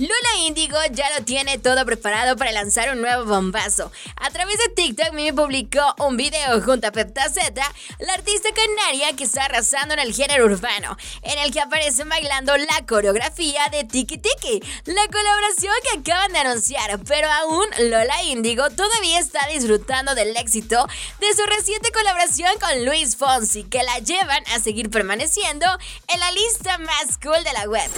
Lula 0.01 0.47
Índigo 0.47 0.79
ya 0.93 1.07
lo 1.15 1.23
tiene 1.25 1.59
todo 1.59 1.85
preparado 1.85 2.35
para 2.35 2.51
lanzar 2.51 2.91
un 2.91 3.01
nuevo 3.01 3.25
bombazo. 3.25 3.91
A 4.15 4.31
través 4.31 4.57
de 4.57 4.69
TikTok, 4.69 5.13
Mimi 5.13 5.31
publicó 5.31 5.93
un 5.99 6.17
video 6.17 6.59
junto 6.59 6.87
a 6.87 6.91
Pepta 6.91 7.29
Z, 7.29 7.53
la 7.99 8.13
artista 8.13 8.49
canaria 8.51 9.15
que 9.15 9.25
está 9.25 9.45
arrasando 9.45 9.93
en 9.93 9.99
el 9.99 10.11
género 10.11 10.45
urbano, 10.45 10.97
en 11.21 11.37
el 11.37 11.51
que 11.51 11.61
aparecen 11.61 12.09
bailando 12.09 12.57
la 12.57 12.83
coreografía 12.87 13.69
de 13.71 13.83
Tiki 13.83 14.17
Tiki, 14.17 14.63
la 14.85 15.05
colaboración 15.05 15.73
que 15.83 15.99
acaban 15.99 16.33
de 16.33 16.39
anunciar. 16.39 16.99
Pero 17.07 17.31
aún 17.31 17.67
Lola 17.77 18.23
Índigo 18.23 18.71
todavía 18.71 19.19
está 19.19 19.45
disfrutando 19.53 20.15
del 20.15 20.35
éxito 20.35 20.87
de 21.19 21.35
su 21.35 21.45
reciente 21.45 21.91
colaboración 21.91 22.49
con 22.59 22.85
Luis 22.85 23.15
Fonsi, 23.15 23.65
que 23.65 23.83
la 23.83 23.99
llevan 23.99 24.43
a 24.47 24.59
seguir 24.59 24.89
permaneciendo 24.89 25.67
en 26.07 26.19
la 26.19 26.31
lista 26.31 26.79
más 26.79 27.19
cool 27.21 27.43
de 27.43 27.53
la 27.53 27.69
web. 27.69 27.91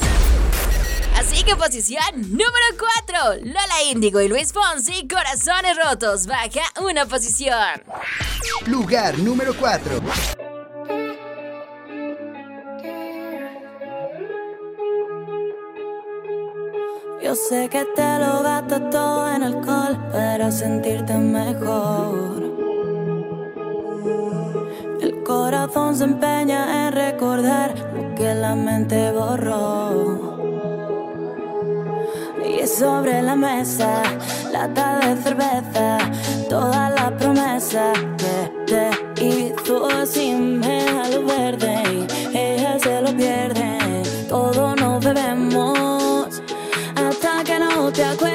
Así 1.18 1.44
que 1.44 1.56
posición 1.56 2.04
número 2.16 2.68
4, 3.06 3.46
Lola 3.46 3.84
Índigo 3.92 4.22
y 4.22 4.28
Luis 4.28 4.52
Fonsi, 4.52 5.08
Corazones 5.08 5.78
Rotos, 5.78 6.26
baja 6.28 6.62
una 6.82 7.06
posición. 7.06 7.82
Lugar 8.66 9.18
número 9.20 9.56
4. 9.56 10.02
Yo 17.24 17.36
sé 17.36 17.70
que 17.70 17.86
te 17.96 18.20
lo 18.20 18.44
gastas 18.44 18.90
todo 18.90 19.32
en 19.34 19.44
alcohol 19.44 19.98
para 20.12 20.52
sentirte 20.52 21.14
mejor. 21.14 22.44
El 25.00 25.24
corazón 25.24 25.96
se 25.96 26.04
empeña 26.04 26.88
en 26.88 26.94
recordar 26.94 27.74
lo 27.96 28.14
que 28.16 28.34
la 28.36 28.56
mente 28.56 29.12
borró. 29.14 30.33
Sobre 32.66 33.22
la 33.22 33.36
mesa, 33.36 34.02
lata 34.52 35.00
de 35.00 35.22
cerveza, 35.22 35.98
toda 36.50 36.90
la 36.92 37.16
promesa 37.18 37.92
que 38.18 38.52
te 38.66 39.26
hizo 39.26 39.90
da 39.90 41.10
lo 41.10 41.26
verde 41.26 42.08
y 42.34 42.38
ella 42.38 42.80
se 42.80 43.02
lo 43.02 43.12
pierde. 43.18 43.78
Todo 44.30 44.76
nos 44.78 45.04
bebemos 45.04 46.42
hasta 46.96 47.44
que 47.44 47.60
no 47.60 47.92
te 47.92 48.06
acuerdes. 48.06 48.33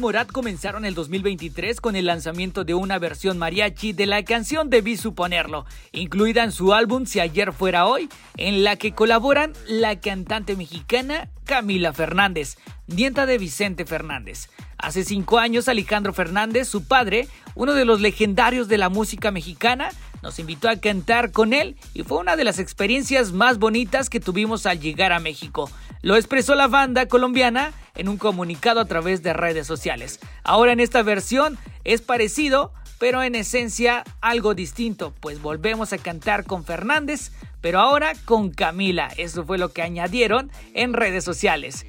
Morat 0.00 0.32
comenzaron 0.32 0.86
el 0.86 0.94
2023 0.94 1.78
con 1.80 1.94
el 1.94 2.06
lanzamiento 2.06 2.64
de 2.64 2.72
una 2.72 2.98
versión 2.98 3.36
mariachi 3.36 3.92
de 3.92 4.06
la 4.06 4.24
canción 4.24 4.70
Debí 4.70 4.96
suponerlo, 4.96 5.66
incluida 5.92 6.42
en 6.42 6.52
su 6.52 6.72
álbum 6.72 7.04
Si 7.04 7.20
ayer 7.20 7.52
fuera 7.52 7.84
hoy, 7.86 8.08
en 8.38 8.64
la 8.64 8.76
que 8.76 8.92
colaboran 8.92 9.52
la 9.68 10.00
cantante 10.00 10.56
mexicana 10.56 11.28
Camila 11.44 11.92
Fernández, 11.92 12.56
nieta 12.86 13.26
de 13.26 13.36
Vicente 13.36 13.84
Fernández. 13.84 14.48
Hace 14.78 15.04
cinco 15.04 15.38
años 15.38 15.68
Alejandro 15.68 16.14
Fernández, 16.14 16.66
su 16.66 16.84
padre, 16.84 17.28
uno 17.54 17.74
de 17.74 17.84
los 17.84 18.00
legendarios 18.00 18.68
de 18.68 18.78
la 18.78 18.88
música 18.88 19.30
mexicana, 19.30 19.90
nos 20.22 20.38
invitó 20.38 20.68
a 20.70 20.76
cantar 20.76 21.30
con 21.30 21.52
él 21.52 21.76
y 21.92 22.02
fue 22.04 22.18
una 22.18 22.36
de 22.36 22.44
las 22.44 22.58
experiencias 22.58 23.32
más 23.32 23.58
bonitas 23.58 24.08
que 24.08 24.20
tuvimos 24.20 24.64
al 24.64 24.80
llegar 24.80 25.12
a 25.12 25.20
México. 25.20 25.70
Lo 26.02 26.16
expresó 26.16 26.54
la 26.54 26.66
banda 26.66 27.06
colombiana 27.06 27.72
en 27.94 28.08
un 28.08 28.16
comunicado 28.16 28.80
a 28.80 28.86
través 28.86 29.22
de 29.22 29.32
redes 29.32 29.66
sociales. 29.66 30.18
Ahora 30.44 30.72
en 30.72 30.80
esta 30.80 31.02
versión 31.02 31.58
es 31.84 32.00
parecido, 32.00 32.72
pero 32.98 33.22
en 33.22 33.34
esencia 33.34 34.04
algo 34.20 34.54
distinto, 34.54 35.12
pues 35.20 35.42
volvemos 35.42 35.92
a 35.92 35.98
cantar 35.98 36.44
con 36.44 36.64
Fernández, 36.64 37.32
pero 37.60 37.80
ahora 37.80 38.12
con 38.24 38.50
Camila. 38.50 39.08
Eso 39.16 39.44
fue 39.44 39.58
lo 39.58 39.72
que 39.72 39.82
añadieron 39.82 40.50
en 40.74 40.94
redes 40.94 41.24
sociales. 41.24 41.84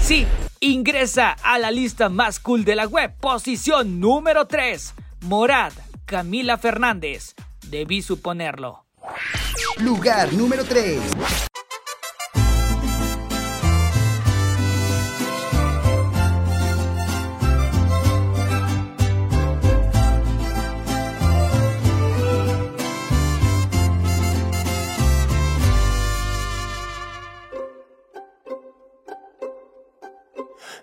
Sí, 0.00 0.26
ingresa 0.60 1.36
a 1.42 1.58
la 1.58 1.70
lista 1.70 2.08
más 2.08 2.40
cool 2.40 2.64
de 2.64 2.76
la 2.76 2.86
web. 2.86 3.14
Posición 3.20 4.00
número 4.00 4.46
3. 4.46 4.94
Morad, 5.22 5.72
Camila 6.04 6.58
Fernández. 6.58 7.34
Debí 7.68 8.02
suponerlo. 8.02 8.84
Lugar 9.78 10.32
número 10.32 10.64
3. 10.64 11.00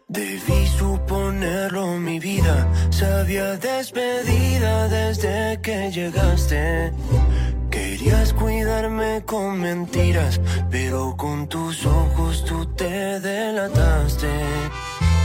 Debí 0.10 0.68
suponerlo, 0.78 1.98
mi 1.98 2.20
vida 2.20 2.68
se 2.90 3.06
había 3.06 3.56
despedida 3.56 4.90
desde 4.90 5.60
que 5.62 5.92
llegaste. 5.92 6.92
Querías 7.72 8.34
cuidarme 8.34 9.24
con 9.26 9.62
mentiras, 9.62 10.42
pero 10.70 11.16
con 11.18 11.48
tus 11.48 11.86
ojos 11.86 12.44
tú 12.46 12.66
te 12.76 13.20
delataste. 13.22 14.28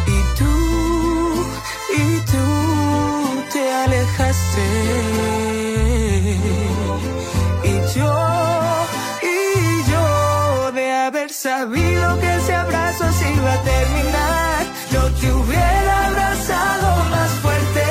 Y 0.06 0.38
tú, 0.38 1.44
y 1.96 2.20
tú 2.30 3.42
te 3.52 3.72
alejaste. 3.72 4.66
Y 7.64 7.98
yo, 7.98 8.14
y 9.22 9.90
yo 9.90 10.72
de 10.72 10.92
haber 10.92 11.30
sabido 11.30 12.18
que 12.20 12.27
hubiera 15.48 16.06
abrazado 16.06 17.04
más 17.10 17.30
fuerte. 17.42 17.84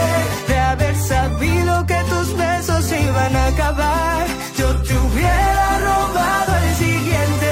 De 0.47 0.57
haber 0.59 0.95
sabido 0.95 1.85
que 1.85 1.99
tus 2.11 2.37
besos 2.37 2.91
iban 2.91 3.35
a 3.35 3.45
acabar, 3.47 4.27
yo 4.57 4.67
te 4.81 4.93
hubiera 4.97 5.79
robado 5.89 6.51
el 6.63 6.75
siguiente. 6.75 7.51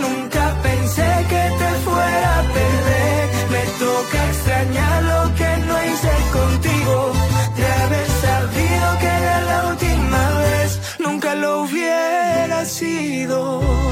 Nunca 0.00 0.44
pensé 0.62 1.10
que 1.32 1.44
te 1.60 1.70
fuera 1.86 2.30
a 2.40 2.42
perder. 2.58 3.22
Me 3.54 3.64
toca 3.84 4.18
extrañar 4.32 5.02
lo 5.12 5.34
que 5.38 5.50
no 5.68 5.74
hice 5.88 6.14
contigo. 6.38 7.12
De 7.56 7.66
haber 7.82 8.08
sabido 8.26 8.86
que 9.00 9.10
era 9.22 9.40
la 9.50 9.58
última 9.70 10.22
vez, 10.44 10.80
nunca 10.98 11.34
lo 11.34 11.62
hubiera 11.62 12.64
sido. 12.64 13.83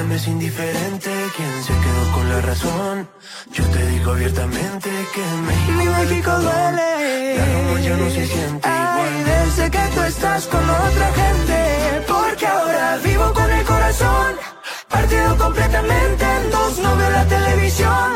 Ya 0.00 0.06
me 0.06 0.16
es 0.16 0.26
indiferente, 0.28 1.10
¿quién 1.36 1.54
se 1.62 1.74
quedó 1.84 2.12
con 2.14 2.28
la 2.30 2.40
razón? 2.40 3.08
Yo 3.52 3.64
te 3.64 3.86
digo 3.88 4.12
abiertamente 4.12 4.88
que 5.14 5.24
México, 5.48 5.72
Mi 5.78 5.86
México 5.86 6.30
duele. 6.38 7.36
La 7.38 7.44
Roma 7.52 7.80
ya 7.80 7.96
no 7.96 8.08
se 8.10 8.26
siente 8.26 8.68
igual. 8.68 9.14
desde 9.30 9.70
que 9.70 9.84
tú 9.94 10.00
estás 10.12 10.46
con 10.46 10.64
otra 10.86 11.08
gente. 11.20 11.58
Porque 12.08 12.46
ahora 12.46 12.98
vivo 13.04 13.32
con 13.34 13.50
el 13.50 13.64
corazón 13.64 14.30
partido 14.88 15.36
completamente 15.36 16.24
en 16.36 16.50
dos. 16.50 16.78
No 16.78 16.96
veo 16.96 17.10
la 17.10 17.26
televisión. 17.26 18.08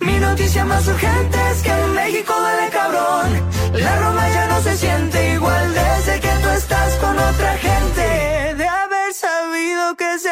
Mi 0.00 0.16
noticia 0.18 0.64
más 0.64 0.86
urgente 0.86 1.38
es 1.52 1.62
que 1.62 1.72
en 1.84 1.94
México 1.94 2.32
duele 2.44 2.68
cabrón. 2.70 3.28
La 3.74 3.92
Roma 4.02 4.24
ya 4.36 4.46
no 4.52 4.60
se 4.62 4.76
siente 4.76 5.34
igual 5.34 5.66
desde 5.74 6.20
que 6.20 6.32
tú 6.42 6.48
estás 6.50 6.94
con 7.02 7.18
otra 7.18 7.52
gente. 7.58 7.73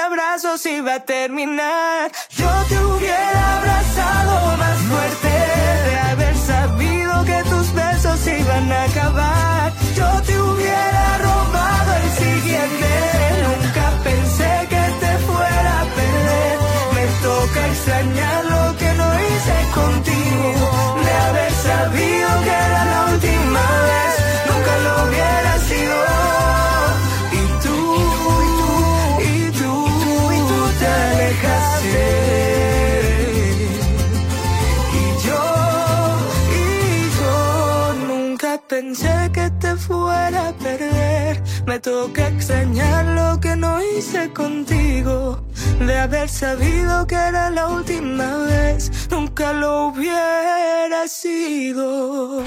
De 0.03 0.09
haber 0.09 0.18
sabido 0.18 0.32
que 0.32 0.42
ese 0.42 0.50
abrazo 0.50 0.59
se 0.59 0.76
iba 0.78 0.94
a 0.94 1.00
terminar, 1.00 2.12
yo 2.30 2.50
te 2.68 2.84
hubiera 2.84 3.59
abrazado 3.59 4.57
más 4.57 4.78
fuerte. 4.90 5.28
De 5.28 5.96
haber 5.96 6.36
sabido 6.36 7.24
que 7.24 7.42
tus 7.48 7.72
besos 7.72 8.26
iban 8.26 8.72
a 8.72 8.84
acabar, 8.84 9.72
toca 41.83 42.28
extrañar 42.28 43.05
lo 43.07 43.41
que 43.41 43.57
no 43.57 43.83
hice 43.83 44.33
contigo. 44.33 45.45
De 45.80 45.99
haber 45.99 46.28
sabido 46.28 47.07
que 47.07 47.16
era 47.16 47.51
la 47.51 47.68
última 47.68 48.37
vez, 48.45 48.91
nunca 49.11 49.53
lo 49.53 49.87
hubiera 49.87 51.09
sido. 51.09 52.45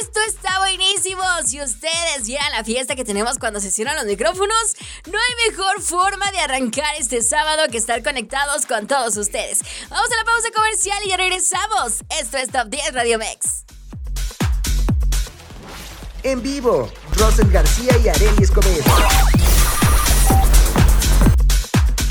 Esto 0.00 0.20
está 0.26 0.58
buenísimo. 0.58 1.22
Si 1.46 1.60
ustedes 1.60 2.26
vieran 2.26 2.50
la 2.50 2.64
fiesta 2.64 2.96
que 2.96 3.04
tenemos 3.04 3.38
cuando 3.38 3.60
se 3.60 3.70
cierran 3.70 3.96
los 3.96 4.06
micrófonos, 4.06 4.76
no 5.06 5.18
hay 5.18 5.50
mejor 5.50 5.80
forma 5.80 6.30
de 6.32 6.40
arrancar 6.40 6.96
este 6.98 7.22
sábado 7.22 7.68
que 7.70 7.78
estar 7.78 8.02
conectados 8.02 8.66
con 8.66 8.88
todos 8.88 9.16
ustedes. 9.16 9.60
Vamos 9.88 10.10
a 10.10 10.16
la 10.16 10.24
pausa 10.24 10.48
comercial 10.54 10.98
y 11.04 11.10
ya 11.10 11.16
regresamos. 11.16 12.02
Esto 12.20 12.38
es 12.38 12.50
Top 12.50 12.68
10 12.68 12.92
Radio 12.92 13.18
Mex. 13.18 13.67
En 16.24 16.42
vivo, 16.42 16.90
Rosel 17.16 17.50
García 17.50 17.96
y 18.04 18.08
Arely 18.08 18.42
Escobedo. 18.42 18.82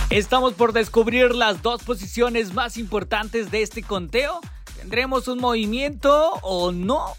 Estamos 0.10 0.54
por 0.54 0.72
descubrir 0.72 1.36
las 1.36 1.62
dos 1.62 1.84
posiciones 1.84 2.54
más 2.54 2.78
importantes 2.78 3.52
de 3.52 3.62
este 3.62 3.84
conteo. 3.84 4.40
¿Tendremos 4.78 5.28
un 5.28 5.40
movimiento 5.40 6.34
o 6.42 6.72
no? 6.72 7.16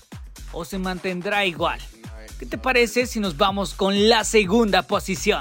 ¿O 0.53 0.65
se 0.65 0.79
mantendrá 0.79 1.45
igual? 1.45 1.79
¿Qué 2.39 2.47
te 2.47 2.57
parece 2.57 3.07
si 3.07 3.21
nos 3.21 3.37
vamos 3.37 3.75
con 3.75 4.09
la 4.09 4.25
segunda 4.25 4.83
posición? 4.83 5.41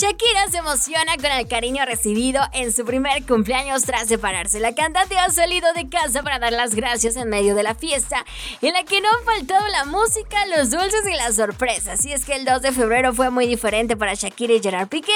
Shakira 0.00 0.48
se 0.50 0.56
emociona 0.56 1.14
con 1.16 1.26
el 1.26 1.46
cariño 1.46 1.84
recibido 1.84 2.40
en 2.54 2.72
su 2.72 2.86
primer 2.86 3.22
cumpleaños 3.26 3.82
tras 3.82 4.08
separarse. 4.08 4.58
La 4.58 4.74
cantante 4.74 5.18
ha 5.18 5.28
salido 5.28 5.70
de 5.74 5.90
casa 5.90 6.22
para 6.22 6.38
dar 6.38 6.54
las 6.54 6.74
gracias 6.74 7.16
en 7.16 7.28
medio 7.28 7.54
de 7.54 7.62
la 7.62 7.74
fiesta, 7.74 8.24
en 8.62 8.72
la 8.72 8.82
que 8.84 9.02
no 9.02 9.08
han 9.10 9.24
faltado 9.26 9.68
la 9.68 9.84
música, 9.84 10.46
los 10.56 10.70
dulces 10.70 11.02
y 11.06 11.14
las 11.18 11.36
sorpresas. 11.36 12.02
Y 12.06 12.14
es 12.14 12.24
que 12.24 12.36
el 12.36 12.46
2 12.46 12.62
de 12.62 12.72
febrero 12.72 13.12
fue 13.12 13.28
muy 13.28 13.46
diferente 13.46 13.94
para 13.94 14.14
Shakira 14.14 14.54
y 14.54 14.62
Gerard 14.62 14.88
Piqué, 14.88 15.12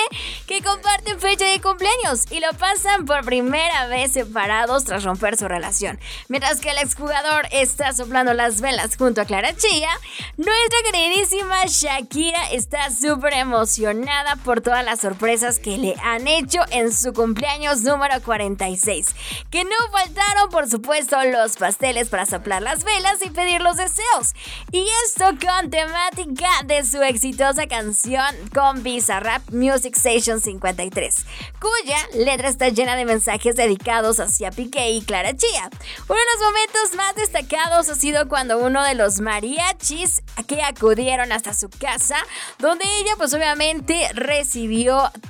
que 0.47 0.61
comparten 0.61 1.19
fecha 1.19 1.47
de 1.47 1.63
cumpleaños 1.63 2.31
y 2.31 2.41
lo 2.41 2.51
pasan 2.59 3.07
por 3.07 3.25
primera 3.25 3.87
vez 3.87 4.13
separados 4.13 4.85
tras 4.85 5.03
romper 5.03 5.39
su 5.39 5.49
relación. 5.49 5.99
Mientras 6.29 6.61
que 6.61 6.69
el 6.69 6.77
exjugador 6.77 7.47
está 7.53 7.95
soplando 7.95 8.35
las 8.35 8.61
velas 8.61 8.99
junto 8.99 9.23
a 9.23 9.25
Clara 9.25 9.57
Chía, 9.57 9.89
nuestra 10.37 10.79
queridísima 10.93 11.65
Shakira 11.65 12.51
está 12.51 12.91
súper 12.91 13.33
emocionada 13.33 14.37
por 14.45 14.61
todo 14.61 14.74
las 14.83 15.01
sorpresas 15.01 15.59
que 15.59 15.79
le 15.79 15.95
han 16.03 16.27
hecho 16.27 16.61
en 16.71 16.93
su 16.93 17.13
cumpleaños 17.13 17.83
número 17.83 18.21
46. 18.23 19.07
Que 19.51 19.65
no 19.65 19.71
faltaron, 19.93 20.51
por 20.51 20.69
supuesto, 20.69 21.17
los 21.25 21.57
pasteles 21.57 22.09
para 22.09 22.27
soplar 22.27 22.63
las 22.63 22.85
velas 22.85 23.19
y 23.25 23.31
pedir 23.31 23.61
los 23.61 23.77
deseos. 23.77 24.35
Y 24.73 24.85
esto 25.07 25.27
con 25.27 25.71
temática 25.71 26.49
de 26.67 26.85
su 26.85 27.03
exitosa 27.03 27.67
canción 27.67 28.25
con 28.53 28.83
Bizarrap 28.83 29.51
Music 29.51 29.97
Station 29.97 30.41
53, 30.41 31.25
cuya 31.61 32.25
letra 32.25 32.49
está 32.49 32.69
llena 32.69 32.97
de 32.97 33.05
mensajes 33.05 33.57
dedicados 33.57 34.21
hacia 34.21 34.51
Piqué 34.51 34.91
y 34.91 35.03
Clara 35.03 35.37
Chía. 35.37 35.71
Uno 36.09 36.19
de 36.19 36.39
los 36.39 36.53
momentos 36.53 36.97
más 36.97 37.15
destacados 37.15 37.89
ha 37.89 37.95
sido 37.95 38.29
cuando 38.29 38.59
uno 38.59 38.83
de 38.83 38.95
los 38.95 39.21
mariachis 39.21 40.23
que 40.47 40.63
acudieron 40.63 41.33
hasta 41.33 41.55
su 41.55 41.69
casa, 41.69 42.17
donde 42.59 42.85
ella 43.01 43.13
pues 43.17 43.33
obviamente 43.35 44.09
recibió 44.15 44.64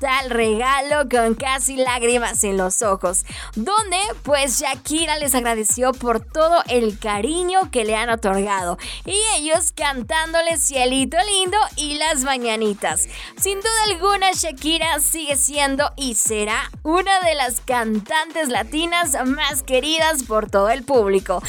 tal 0.01 0.31
regalo 0.31 1.09
con 1.11 1.35
casi 1.35 1.77
lágrimas 1.77 2.43
en 2.45 2.57
los 2.57 2.83
ojos, 2.83 3.25
donde 3.55 3.99
pues 4.23 4.61
Shakira 4.61 5.19
les 5.19 5.35
agradeció 5.35 5.93
por 5.93 6.21
todo 6.21 6.63
el 6.69 6.99
cariño 6.99 7.71
que 7.71 7.85
le 7.85 7.97
han 7.97 8.11
otorgado 8.11 8.79
y 9.05 9.17
ellos 9.37 9.73
cantándoles 9.75 10.63
cielito 10.63 11.17
lindo 11.35 11.59
y 11.77 11.95
las 11.95 12.23
mañanitas. 12.25 13.09
Sin 13.37 13.59
duda 13.59 13.85
alguna 13.89 14.33
Shakira 14.33 15.01
sigue 15.01 15.37
siendo 15.37 15.93
y 15.97 16.15
será 16.15 16.71
una 16.83 17.21
de 17.21 17.35
las 17.35 17.61
cantantes 17.61 18.49
latinas 18.49 19.17
más 19.27 19.63
queridas 19.63 20.23
por 20.23 20.51
todo 20.51 20.71
el 20.71 20.85
público. 20.85 21.43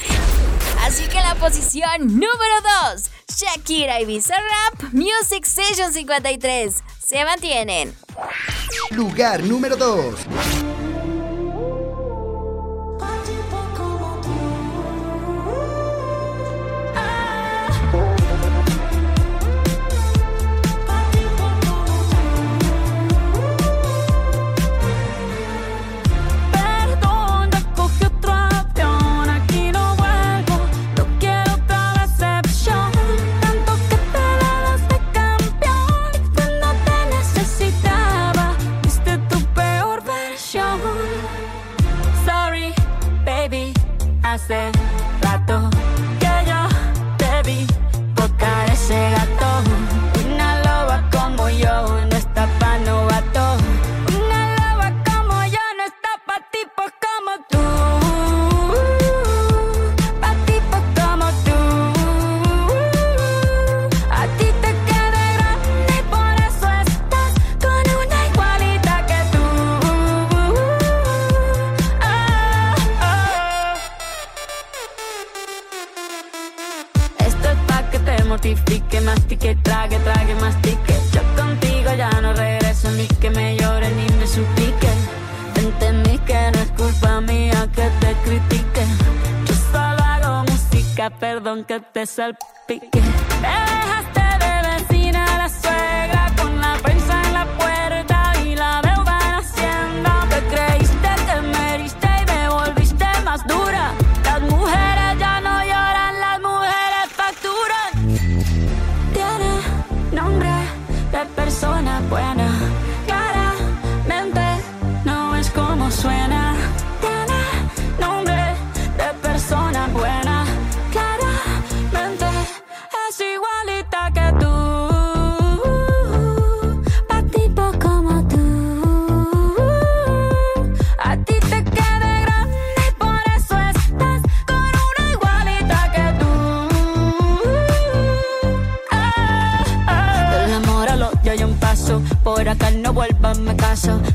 Así 0.86 1.08
que 1.08 1.16
la 1.16 1.34
posición 1.34 2.06
número 2.06 2.62
2, 2.94 3.10
Shakira 3.36 4.00
y 4.02 4.06
Bizarrap 4.06 4.94
Music 4.94 5.44
Station 5.44 5.92
53 5.92 6.76
se 7.04 7.26
mantienen. 7.26 7.96
Lugar 8.92 9.42
número 9.42 9.78
2. 9.78 10.16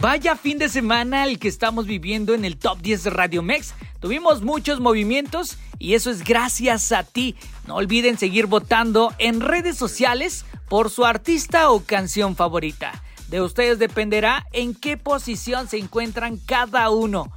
Vaya 0.00 0.34
fin 0.34 0.56
de 0.56 0.70
semana 0.70 1.24
el 1.24 1.38
que 1.38 1.48
estamos 1.48 1.84
viviendo 1.84 2.32
en 2.32 2.46
el 2.46 2.56
Top 2.56 2.80
10 2.80 3.04
de 3.04 3.10
Radio 3.10 3.42
Mex. 3.42 3.74
Tuvimos 4.00 4.40
muchos 4.40 4.80
movimientos 4.80 5.58
y 5.78 5.92
eso 5.92 6.10
es 6.10 6.24
gracias 6.24 6.90
a 6.90 7.04
ti. 7.04 7.36
No 7.66 7.74
olviden 7.74 8.16
seguir 8.16 8.46
votando 8.46 9.12
en 9.18 9.42
redes 9.42 9.76
sociales 9.76 10.46
por 10.70 10.88
su 10.88 11.04
artista 11.04 11.70
o 11.70 11.84
canción 11.84 12.34
favorita. 12.34 13.04
De 13.28 13.42
ustedes 13.42 13.78
dependerá 13.78 14.46
en 14.52 14.74
qué 14.74 14.96
posición 14.96 15.68
se 15.68 15.76
encuentran 15.76 16.38
cada 16.38 16.88
uno. 16.88 17.30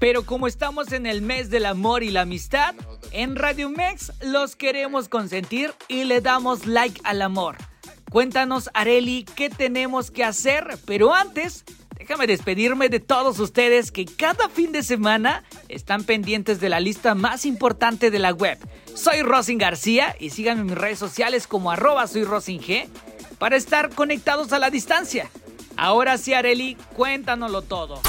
Pero 0.00 0.26
como 0.26 0.48
estamos 0.48 0.90
en 0.90 1.06
el 1.06 1.22
mes 1.22 1.50
del 1.50 1.66
amor 1.66 2.02
y 2.02 2.10
la 2.10 2.22
amistad, 2.22 2.74
en 3.12 3.36
Radio 3.36 3.70
Mex 3.70 4.12
los 4.22 4.56
queremos 4.56 5.08
consentir 5.08 5.72
y 5.86 6.02
le 6.02 6.20
damos 6.20 6.66
like 6.66 7.00
al 7.04 7.22
amor. 7.22 7.58
Cuéntanos, 8.10 8.70
Areli, 8.74 9.24
qué 9.36 9.50
tenemos 9.50 10.10
que 10.10 10.24
hacer, 10.24 10.78
pero 10.86 11.14
antes, 11.14 11.64
déjame 11.98 12.26
despedirme 12.26 12.88
de 12.88 13.00
todos 13.00 13.38
ustedes 13.38 13.90
que 13.90 14.04
cada 14.04 14.48
fin 14.48 14.72
de 14.72 14.82
semana 14.82 15.44
están 15.68 16.04
pendientes 16.04 16.60
de 16.60 16.68
la 16.68 16.80
lista 16.80 17.14
más 17.14 17.44
importante 17.44 18.10
de 18.10 18.18
la 18.18 18.32
web. 18.32 18.58
Soy 18.94 19.22
Rosin 19.22 19.58
García 19.58 20.14
y 20.18 20.30
síganme 20.30 20.62
en 20.62 20.66
mis 20.68 20.78
redes 20.78 20.98
sociales 20.98 21.46
como 21.46 21.70
arroba 21.70 22.06
soy 22.06 22.24
para 23.38 23.56
estar 23.56 23.90
conectados 23.90 24.52
a 24.52 24.58
la 24.58 24.70
distancia. 24.70 25.30
Ahora 25.76 26.18
sí, 26.18 26.34
Areli, 26.34 26.76
cuéntanoslo 26.96 27.62
todo. 27.62 28.00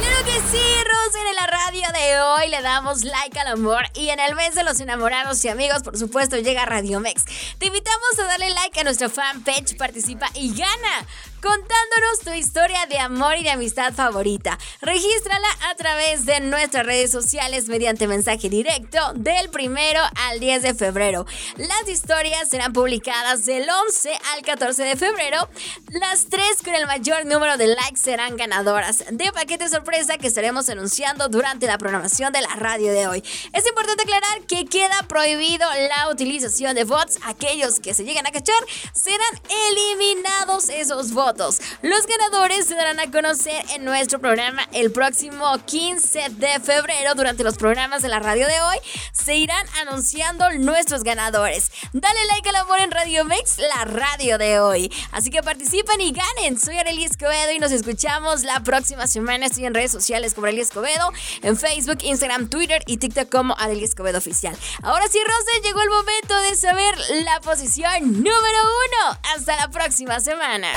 Claro 0.00 0.24
que 0.24 0.32
sí, 0.50 0.64
Rosen, 0.84 1.26
en 1.28 1.36
la 1.36 1.46
radio 1.46 1.82
de 1.92 2.20
hoy 2.20 2.48
le 2.48 2.62
damos 2.62 3.04
like 3.04 3.38
al 3.38 3.48
amor 3.48 3.82
y 3.94 4.08
en 4.08 4.18
el 4.18 4.34
mes 4.34 4.54
de 4.54 4.64
los 4.64 4.80
enamorados 4.80 5.44
y 5.44 5.48
amigos, 5.48 5.82
por 5.82 5.98
supuesto, 5.98 6.36
llega 6.38 6.64
Radio 6.64 7.00
Mex. 7.00 7.24
Te 7.58 7.66
invitamos 7.66 8.18
a 8.18 8.24
darle 8.24 8.48
like 8.50 8.80
a 8.80 8.84
nuestra 8.84 9.10
fanpage, 9.10 9.76
participa 9.76 10.30
y 10.34 10.54
gana 10.54 11.06
contándonos 11.40 12.20
tu 12.24 12.32
historia 12.32 12.86
de 12.86 12.98
amor 12.98 13.36
y 13.36 13.42
de 13.42 13.50
amistad 13.50 13.92
favorita. 13.92 14.58
Regístrala 14.80 15.48
a 15.70 15.74
través 15.74 16.26
de 16.26 16.40
nuestras 16.40 16.84
redes 16.84 17.10
sociales 17.10 17.68
mediante 17.68 18.06
mensaje 18.06 18.48
directo 18.48 18.98
del 19.14 19.48
primero 19.50 20.00
al 20.28 20.40
10 20.40 20.62
de 20.62 20.74
febrero. 20.74 21.26
Las 21.56 21.88
historias 21.88 22.48
serán 22.48 22.72
publicadas 22.72 23.46
del 23.46 23.68
11 23.68 24.18
al 24.34 24.42
14 24.42 24.84
de 24.84 24.96
febrero. 24.96 25.48
Las 25.88 26.26
tres 26.26 26.62
con 26.62 26.74
el 26.74 26.86
mayor 26.86 27.24
número 27.26 27.56
de 27.56 27.68
likes 27.68 28.00
serán 28.00 28.36
ganadoras 28.36 29.04
de 29.10 29.32
paquete 29.32 29.68
sorpresa 29.90 30.18
que 30.18 30.28
estaremos 30.28 30.68
anunciando 30.68 31.28
durante 31.28 31.66
la 31.66 31.76
programación 31.76 32.32
de 32.32 32.40
la 32.42 32.54
radio 32.54 32.92
de 32.92 33.08
hoy. 33.08 33.24
Es 33.52 33.66
importante 33.66 34.04
aclarar 34.04 34.42
que 34.46 34.64
queda 34.64 35.02
prohibido 35.08 35.68
la 35.88 36.08
utilización 36.10 36.76
de 36.76 36.84
bots. 36.84 37.18
Aquellos 37.24 37.80
que 37.80 37.92
se 37.92 38.04
llegan 38.04 38.24
a 38.24 38.30
cachar 38.30 38.54
serán 38.92 39.40
eliminados 39.68 40.68
esos 40.68 41.10
bots. 41.10 41.60
Los 41.82 42.06
ganadores 42.06 42.66
se 42.66 42.76
darán 42.76 43.00
a 43.00 43.10
conocer 43.10 43.64
en 43.74 43.84
nuestro 43.84 44.20
programa 44.20 44.62
el 44.72 44.92
próximo 44.92 45.58
15 45.66 46.28
de 46.36 46.60
febrero. 46.60 47.16
Durante 47.16 47.42
los 47.42 47.56
programas 47.56 48.02
de 48.02 48.08
la 48.10 48.20
radio 48.20 48.46
de 48.46 48.60
hoy 48.60 48.76
se 49.12 49.34
irán 49.36 49.66
anunciando 49.80 50.52
nuestros 50.52 51.02
ganadores. 51.02 51.72
Dale 51.92 52.24
like 52.26 52.48
al 52.48 52.56
amor 52.56 52.78
en 52.78 52.92
Radio 52.92 53.24
Mex, 53.24 53.58
la 53.58 53.86
radio 53.86 54.38
de 54.38 54.60
hoy. 54.60 54.92
Así 55.10 55.30
que 55.30 55.42
participen 55.42 56.00
y 56.00 56.12
ganen. 56.12 56.60
Soy 56.60 56.76
Arely 56.76 57.04
Escobedo 57.04 57.50
y 57.50 57.58
nos 57.58 57.72
escuchamos 57.72 58.44
la 58.44 58.60
próxima 58.60 59.08
semana. 59.08 59.46
Estoy 59.46 59.64
en 59.64 59.74
redes 59.80 59.92
sociales 59.92 60.34
como 60.34 60.46
Arely 60.46 60.60
Escobedo, 60.60 61.10
en 61.42 61.56
Facebook, 61.56 61.98
Instagram, 62.02 62.50
Twitter 62.50 62.82
y 62.86 62.98
TikTok 62.98 63.30
como 63.30 63.56
Arely 63.58 63.84
Escobedo 63.84 64.18
Oficial. 64.18 64.54
Ahora 64.82 65.06
sí, 65.08 65.18
Rose, 65.18 65.66
llegó 65.66 65.80
el 65.80 65.88
momento 65.88 66.36
de 66.48 66.54
saber 66.54 66.94
la 67.24 67.40
posición 67.40 68.12
número 68.12 68.30
uno. 68.30 69.18
Hasta 69.34 69.56
la 69.56 69.70
próxima 69.70 70.20
semana. 70.20 70.68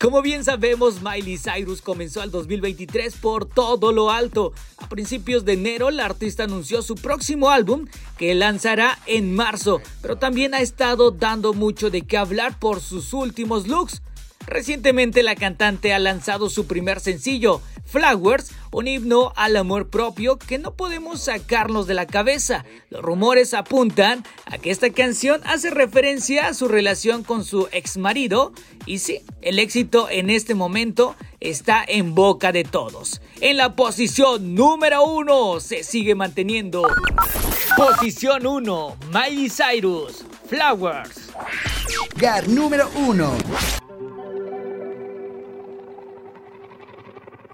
Como 0.00 0.22
bien 0.22 0.42
sabemos, 0.44 1.02
Miley 1.02 1.36
Cyrus 1.36 1.82
comenzó 1.82 2.22
el 2.22 2.30
2023 2.30 3.16
por 3.16 3.44
todo 3.44 3.92
lo 3.92 4.10
alto. 4.10 4.54
A 4.78 4.88
principios 4.88 5.44
de 5.44 5.52
enero, 5.52 5.90
la 5.90 6.06
artista 6.06 6.44
anunció 6.44 6.80
su 6.80 6.94
próximo 6.94 7.50
álbum 7.50 7.86
que 8.16 8.34
lanzará 8.34 8.98
en 9.04 9.34
marzo, 9.34 9.82
pero 10.00 10.16
también 10.16 10.54
ha 10.54 10.60
estado 10.60 11.10
dando 11.10 11.52
mucho 11.52 11.90
de 11.90 12.00
qué 12.00 12.16
hablar 12.16 12.58
por 12.58 12.80
sus 12.80 13.12
últimos 13.12 13.68
looks. 13.68 14.00
Recientemente 14.46 15.22
la 15.22 15.36
cantante 15.36 15.92
ha 15.92 15.98
lanzado 15.98 16.50
su 16.50 16.66
primer 16.66 17.00
sencillo, 17.00 17.60
Flowers, 17.84 18.52
un 18.72 18.88
himno 18.88 19.32
al 19.36 19.56
amor 19.56 19.90
propio 19.90 20.38
que 20.38 20.58
no 20.58 20.74
podemos 20.74 21.22
sacarnos 21.22 21.86
de 21.86 21.94
la 21.94 22.06
cabeza. 22.06 22.64
Los 22.88 23.02
rumores 23.02 23.52
apuntan 23.52 24.24
a 24.46 24.58
que 24.58 24.70
esta 24.70 24.90
canción 24.90 25.40
hace 25.44 25.70
referencia 25.70 26.48
a 26.48 26.54
su 26.54 26.68
relación 26.68 27.24
con 27.24 27.44
su 27.44 27.68
ex 27.72 27.96
marido 27.96 28.52
y 28.86 28.98
sí, 28.98 29.22
el 29.42 29.58
éxito 29.58 30.08
en 30.08 30.30
este 30.30 30.54
momento 30.54 31.16
está 31.40 31.84
en 31.86 32.14
boca 32.14 32.52
de 32.52 32.64
todos. 32.64 33.20
En 33.40 33.56
la 33.56 33.74
posición 33.74 34.54
número 34.54 35.04
uno 35.04 35.60
se 35.60 35.84
sigue 35.84 36.14
manteniendo. 36.14 36.88
Posición 37.76 38.46
1, 38.46 38.96
Miley 39.12 39.48
Cyrus, 39.48 40.24
Flowers. 40.48 41.30
Gar 42.16 42.48
número 42.48 42.90
1. 42.94 43.89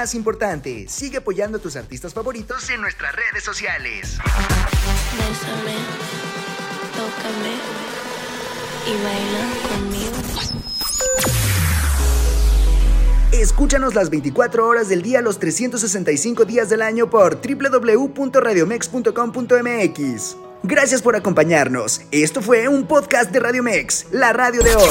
más 0.00 0.14
importante, 0.14 0.86
sigue 0.88 1.18
apoyando 1.18 1.58
a 1.58 1.60
tus 1.60 1.76
artistas 1.76 2.14
favoritos 2.14 2.70
en 2.70 2.80
nuestras 2.80 3.14
redes 3.14 3.44
sociales. 3.44 4.16
Bésame, 5.18 5.74
tócame 6.96 7.52
y 8.86 8.92
baila 9.04 9.44
conmigo. 9.68 10.16
Escúchanos 13.32 13.94
las 13.94 14.08
24 14.08 14.66
horas 14.66 14.88
del 14.88 15.02
día, 15.02 15.20
los 15.20 15.38
365 15.38 16.46
días 16.46 16.70
del 16.70 16.80
año 16.80 17.10
por 17.10 17.42
www.radiomex.com.mx. 17.42 20.36
Gracias 20.62 21.02
por 21.02 21.14
acompañarnos. 21.14 22.00
Esto 22.10 22.40
fue 22.40 22.68
un 22.68 22.86
podcast 22.86 23.30
de 23.32 23.40
Radio 23.40 23.62
Mex, 23.62 24.06
la 24.12 24.32
radio 24.32 24.62
de 24.62 24.76
hoy. 24.76 24.88